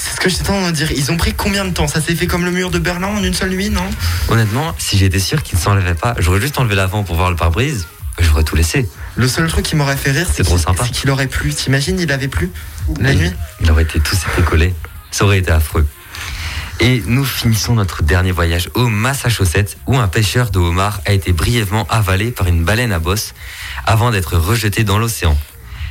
[0.00, 0.90] C'est ce que j'étais en train de dire.
[0.92, 3.22] Ils ont pris combien de temps Ça s'est fait comme le mur de Berlin en
[3.22, 3.84] une seule nuit, non
[4.28, 7.36] Honnêtement, si j'étais sûr qu'il ne s'enlevait pas, j'aurais juste enlevé l'avant pour voir le
[7.36, 7.86] pare-brise,
[8.18, 8.88] j'aurais tout laissé.
[9.16, 10.42] Le seul truc qui m'aurait fait rire, c'est
[10.92, 11.52] qu'il aurait plu.
[11.52, 12.50] T'imagines, il avait plu
[12.98, 13.30] la nuit
[13.60, 14.74] Il aurait été tous collé.
[15.10, 15.86] Ça aurait été affreux.
[16.80, 21.34] Et nous finissons notre dernier voyage au Massachusetts où un pêcheur de homard a été
[21.34, 23.34] brièvement avalé par une baleine à bosse
[23.84, 25.36] avant d'être rejeté dans l'océan.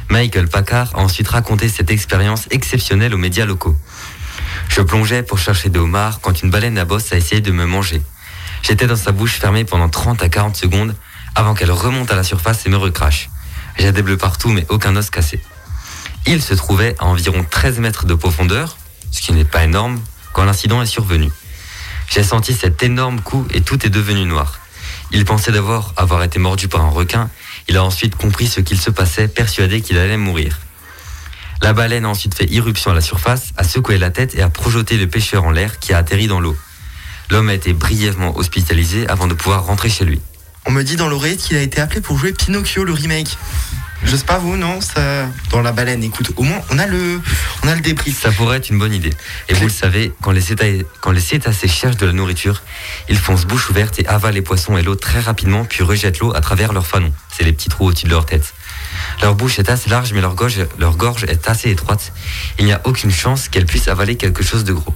[0.10, 3.76] Michael Packard a ensuite raconté cette expérience exceptionnelle aux médias locaux.
[4.70, 7.66] Je plongeais pour chercher des homards quand une baleine à bosse a essayé de me
[7.66, 8.02] manger.
[8.62, 10.96] J'étais dans sa bouche fermée pendant 30 à 40 secondes
[11.36, 13.30] avant qu'elle remonte à la surface et me recrache.
[13.78, 15.42] J'ai des bleus partout mais aucun os cassé.
[16.28, 18.78] Il se trouvait à environ 13 mètres de profondeur,
[19.12, 20.00] ce qui n'est pas énorme,
[20.34, 21.32] quand l'incident est survenu.
[22.10, 24.60] J'ai senti cet énorme coup et tout est devenu noir.
[25.12, 27.30] Il pensait d'abord avoir été mordu par un requin.
[27.68, 30.60] Il a ensuite compris ce qu'il se passait, persuadé qu'il allait mourir.
[31.62, 34.50] La baleine a ensuite fait irruption à la surface, a secoué la tête et a
[34.50, 36.58] projeté le pêcheur en l'air qui a atterri dans l'eau.
[37.30, 40.22] L'homme a été brièvement hospitalisé avant de pouvoir rentrer chez lui.
[40.66, 43.38] On me dit dans l'oreillette qu'il a été appelé pour jouer Pinocchio le remake.
[44.04, 45.28] Je sais pas vous, non ça...
[45.52, 47.20] Dans la baleine, écoute, au moins on a le,
[47.64, 48.14] on a le débris.
[48.14, 49.14] Ça pourrait être une bonne idée.
[49.50, 52.64] Et vous le savez, quand les, cétacés, quand les cétacés cherchent de la nourriture,
[53.10, 56.34] ils foncent bouche ouverte et avalent les poissons et l'eau très rapidement, puis rejettent l'eau
[56.34, 57.12] à travers leur fanon.
[57.36, 58.54] C'est les petits trous au-dessus de leur tête.
[59.22, 62.14] Leur bouche est assez large, mais leur gorge, est assez étroite.
[62.58, 64.94] Il n'y a aucune chance qu'elles puissent avaler quelque chose de gros.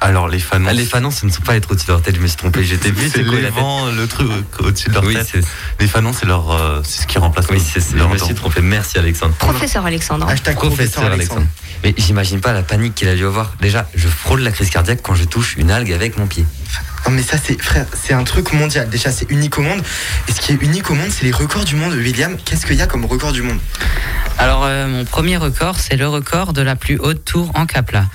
[0.00, 0.68] Alors les fanons.
[0.68, 2.26] Ah, les fanons, ce ne sont pas les trous au-dessus de leur tête, je me
[2.26, 2.62] suis trompé.
[2.62, 4.28] J'étais vu, c'est les vents, le truc
[4.60, 5.44] au-dessus de leur Oui, tête.
[5.80, 7.46] Les fanons, c'est leur, euh, c'est ce qui remplace.
[7.50, 8.60] Oui, c'est je leur me suis trompé.
[8.60, 9.34] Merci Alexandre.
[9.36, 10.28] Professeur Alexandre.
[10.28, 11.46] Hashtag Professeur Alexandre.
[11.82, 13.52] Mais j'imagine pas la panique qu'il a dû avoir.
[13.60, 16.46] Déjà, je frôle la crise cardiaque quand je touche une algue avec mon pied.
[17.06, 18.88] Non mais ça c'est frère, c'est un truc mondial.
[18.88, 19.82] Déjà c'est unique au monde.
[20.26, 21.92] Et ce qui est unique au monde, c'est les records du monde.
[21.92, 23.58] William, qu'est-ce qu'il y a comme record du monde?
[24.38, 28.06] Alors, euh, mon premier record, c'est le record de la plus haute tour en Capla.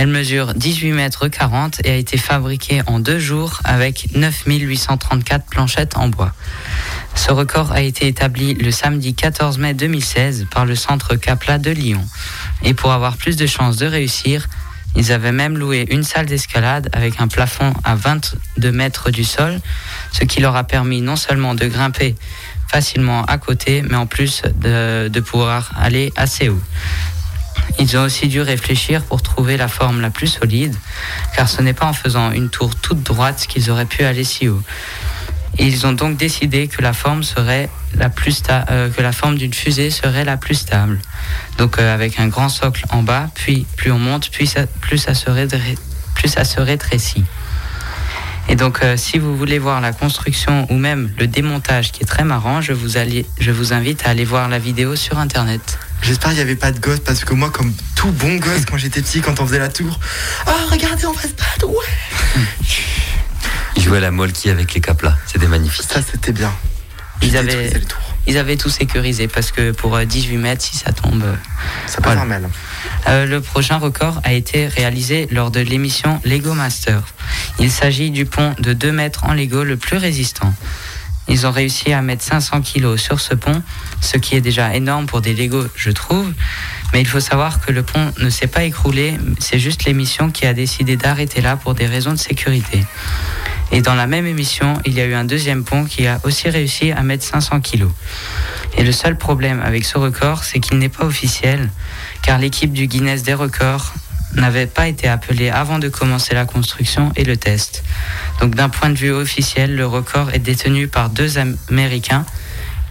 [0.00, 5.96] Elle mesure 18 mètres 40 et a été fabriquée en deux jours avec 9834 planchettes
[5.96, 6.32] en bois.
[7.16, 11.72] Ce record a été établi le samedi 14 mai 2016 par le centre Capla de
[11.72, 12.06] Lyon.
[12.62, 14.46] Et pour avoir plus de chances de réussir,
[14.94, 19.58] ils avaient même loué une salle d'escalade avec un plafond à 22 mètres du sol,
[20.12, 22.14] ce qui leur a permis non seulement de grimper
[22.70, 26.62] facilement à côté, mais en plus de, de pouvoir aller assez haut.
[27.78, 30.74] Ils ont aussi dû réfléchir pour trouver la forme la plus solide,
[31.36, 34.48] car ce n'est pas en faisant une tour toute droite qu'ils auraient pu aller si
[34.48, 34.62] haut.
[35.58, 39.54] Ils ont donc décidé que la forme serait la plus euh, que la forme d'une
[39.54, 40.98] fusée serait la plus stable.
[41.56, 44.98] Donc euh, avec un grand socle en bas, puis plus on monte, plus ça, plus
[44.98, 45.78] ça se rédré-
[46.14, 47.24] plus ça se rétrécit.
[48.50, 52.06] Et donc, euh, si vous voulez voir la construction ou même le démontage qui est
[52.06, 52.94] très marrant, je vous,
[53.38, 55.78] je vous invite à aller voir la vidéo sur internet.
[56.02, 58.78] J'espère qu'il n'y avait pas de gosse parce que moi, comme tout bon gosse quand
[58.78, 59.98] j'étais petit, quand on faisait la tour,
[60.46, 62.42] ah regardez, on va se battre, ouais.
[63.76, 65.16] Ils jouaient à la molki avec les caplas.
[65.26, 65.82] C'était magnifique.
[65.88, 66.52] Ça c'était bien.
[67.20, 67.72] Ils avaient,
[68.28, 71.22] ils avaient tout sécurisé parce que pour euh, 18 mètres, si ça tombe.
[71.24, 71.34] euh,
[71.86, 72.20] Ça peut voilà.
[72.20, 72.48] faire mal.
[73.08, 77.02] Euh, le prochain record a été réalisé lors de l'émission Lego Master.
[77.58, 80.54] Il s'agit du pont de 2 mètres en Lego le plus résistant.
[81.28, 83.62] Ils ont réussi à mettre 500 kilos sur ce pont,
[84.00, 86.32] ce qui est déjà énorme pour des Lego, je trouve.
[86.92, 90.46] Mais il faut savoir que le pont ne s'est pas écroulé, c'est juste l'émission qui
[90.46, 92.84] a décidé d'arrêter là pour des raisons de sécurité.
[93.70, 96.48] Et dans la même émission, il y a eu un deuxième pont qui a aussi
[96.48, 97.90] réussi à mettre 500 kilos.
[98.78, 101.68] Et le seul problème avec ce record, c'est qu'il n'est pas officiel,
[102.22, 103.92] car l'équipe du Guinness des records
[104.34, 107.82] n'avait pas été appelée avant de commencer la construction et le test.
[108.40, 112.24] Donc d'un point de vue officiel, le record est détenu par deux Américains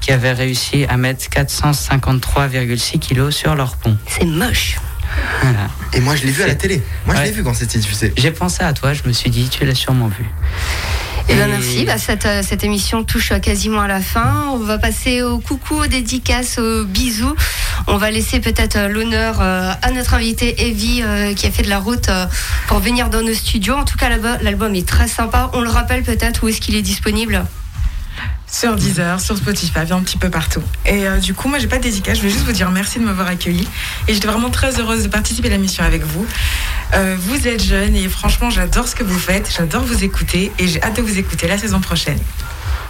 [0.02, 3.98] qui avaient réussi à mettre 453,6 kilos sur leur pont.
[4.08, 4.78] C'est moche.
[5.41, 5.70] Voilà.
[5.93, 6.82] Et moi je l'ai vu à la télé.
[7.05, 8.14] Moi je l'ai vu quand c'était diffusé.
[8.18, 10.26] J'ai pensé à toi, je me suis dit, tu l'as sûrement vu.
[11.30, 14.45] Eh ben merci, bah, cette, euh, cette émission touche euh, quasiment à la fin.
[14.53, 17.36] On va passer au coucou, aux dédicaces, aux bisous.
[17.88, 21.03] On va laisser peut-être euh, l'honneur à notre invité Evie
[21.36, 22.10] qui a fait de la route
[22.68, 23.76] pour venir dans nos studios.
[23.76, 24.10] En tout cas,
[24.41, 25.51] l'album est très sympa.
[25.53, 27.43] On le rappelle peut-être où est-ce qu'il est disponible?
[28.50, 30.64] Sur Deezer, sur Spotify, un petit peu partout.
[30.86, 32.16] Et euh, du coup, moi, j'ai pas de dédicace.
[32.16, 33.68] Je voulais juste vous dire merci de m'avoir accueilli.
[34.08, 36.26] Et j'étais vraiment très heureuse de participer à la mission avec vous.
[36.93, 39.54] Euh, vous êtes jeune et franchement, j'adore ce que vous faites.
[39.56, 42.20] J'adore vous écouter et j'ai hâte de vous écouter la saison prochaine.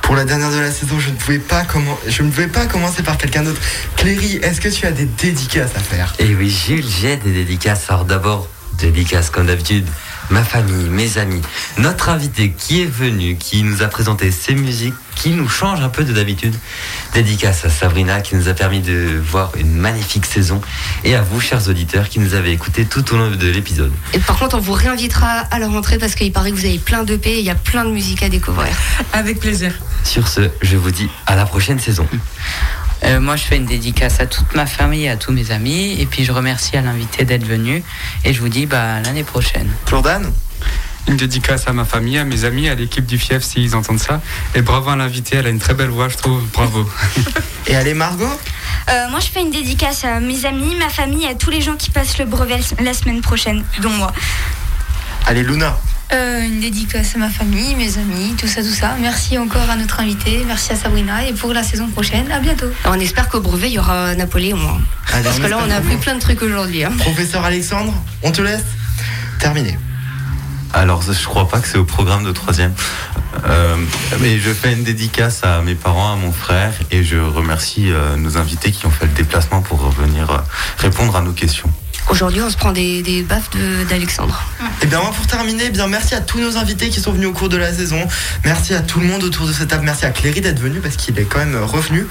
[0.03, 1.97] Pour la dernière de la saison, je ne pouvais pas, comment...
[2.07, 3.59] je ne pouvais pas commencer par quelqu'un d'autre.
[3.97, 6.13] Cléry, est-ce que tu as des dédicaces à faire?
[6.19, 7.89] Et oui, Jules, j'ai des dédicaces.
[7.89, 8.47] Alors d'abord,
[8.77, 9.87] dédicaces comme d'habitude,
[10.29, 11.41] ma famille, mes amis,
[11.77, 15.89] notre invité qui est venu, qui nous a présenté ses musiques, qui nous change un
[15.89, 16.55] peu de d'habitude.
[17.13, 20.61] Dédicace à Sabrina qui nous a permis de voir une magnifique saison.
[21.03, 23.91] Et à vous, chers auditeurs, qui nous avez écoutés tout au long de l'épisode.
[24.13, 26.77] Et par contre, on vous réinvitera à la rentrée parce qu'il paraît que vous avez
[26.77, 28.71] plein d'EP et il y a plein de musique à découvrir.
[29.11, 29.73] Avec plaisir.
[30.03, 32.07] Sur ce, je vous dis à la prochaine saison.
[33.03, 35.99] Euh, moi, je fais une dédicace à toute ma famille et à tous mes amis.
[35.99, 37.83] Et puis, je remercie à l'invité d'être venu.
[38.23, 39.69] Et je vous dis bah, à l'année prochaine.
[39.87, 40.31] Jordan?
[41.07, 44.21] Une dédicace à ma famille, à mes amis, à l'équipe du FIEF s'ils entendent ça.
[44.55, 46.43] Et bravo à l'invité, elle a une très belle voix, je trouve.
[46.51, 46.87] Bravo.
[47.67, 48.25] Et allez, Margot?
[48.89, 51.75] Euh, moi, je fais une dédicace à mes amis, ma famille, à tous les gens
[51.75, 54.11] qui passent le brevet la semaine prochaine, dont moi.
[55.25, 55.77] Allez, Luna
[56.13, 58.95] Euh, une dédicace à ma famille, mes amis, tout ça, tout ça.
[59.01, 62.67] Merci encore à notre invité, merci à Sabrina et pour la saison prochaine, à bientôt.
[62.85, 64.57] Alors, on espère qu'au brevet, il y aura Napoléon.
[64.57, 64.79] hein.
[65.13, 66.83] Allez, Parce que là, on a appris plein de trucs aujourd'hui.
[66.85, 66.91] hein.
[66.99, 67.93] Professeur Alexandre,
[68.23, 68.63] on te laisse
[69.39, 69.77] Terminé.
[70.73, 72.73] Alors, je crois pas que c'est au programme de troisième.
[73.45, 73.75] Euh,
[74.19, 78.15] mais je fais une dédicace à mes parents, à mon frère, et je remercie euh,
[78.15, 80.37] nos invités qui ont fait le déplacement pour venir euh,
[80.77, 81.69] répondre à nos questions.
[82.09, 84.41] Aujourd'hui, on se prend des, des baffes de- d'Alexandre.
[84.81, 87.27] Et bien moi pour terminer, eh bien merci à tous nos invités qui sont venus
[87.27, 88.07] au cours de la saison.
[88.45, 89.83] Merci à tout le monde autour de cette table.
[89.83, 92.07] Merci à Cléry d'être venu parce qu'il est quand même revenu.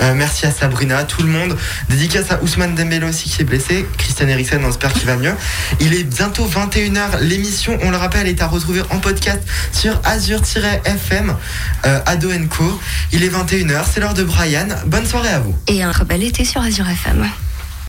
[0.00, 1.56] Euh, merci à Sabrina, à tout le monde.
[1.90, 3.86] Dédicace à Ousmane Dembélé aussi qui est blessé.
[3.98, 5.34] Christian Eriksen, on espère qu'il va mieux.
[5.80, 7.20] Il est bientôt 21h.
[7.20, 11.34] L'émission, on le rappelle, est à retrouver en podcast sur Azure-FM
[11.84, 12.80] euh, Ado Co.
[13.12, 14.68] Il est 21h, c'est l'heure de Brian.
[14.86, 15.54] Bonne soirée à vous.
[15.68, 17.28] Et un bel été sur Azure FM.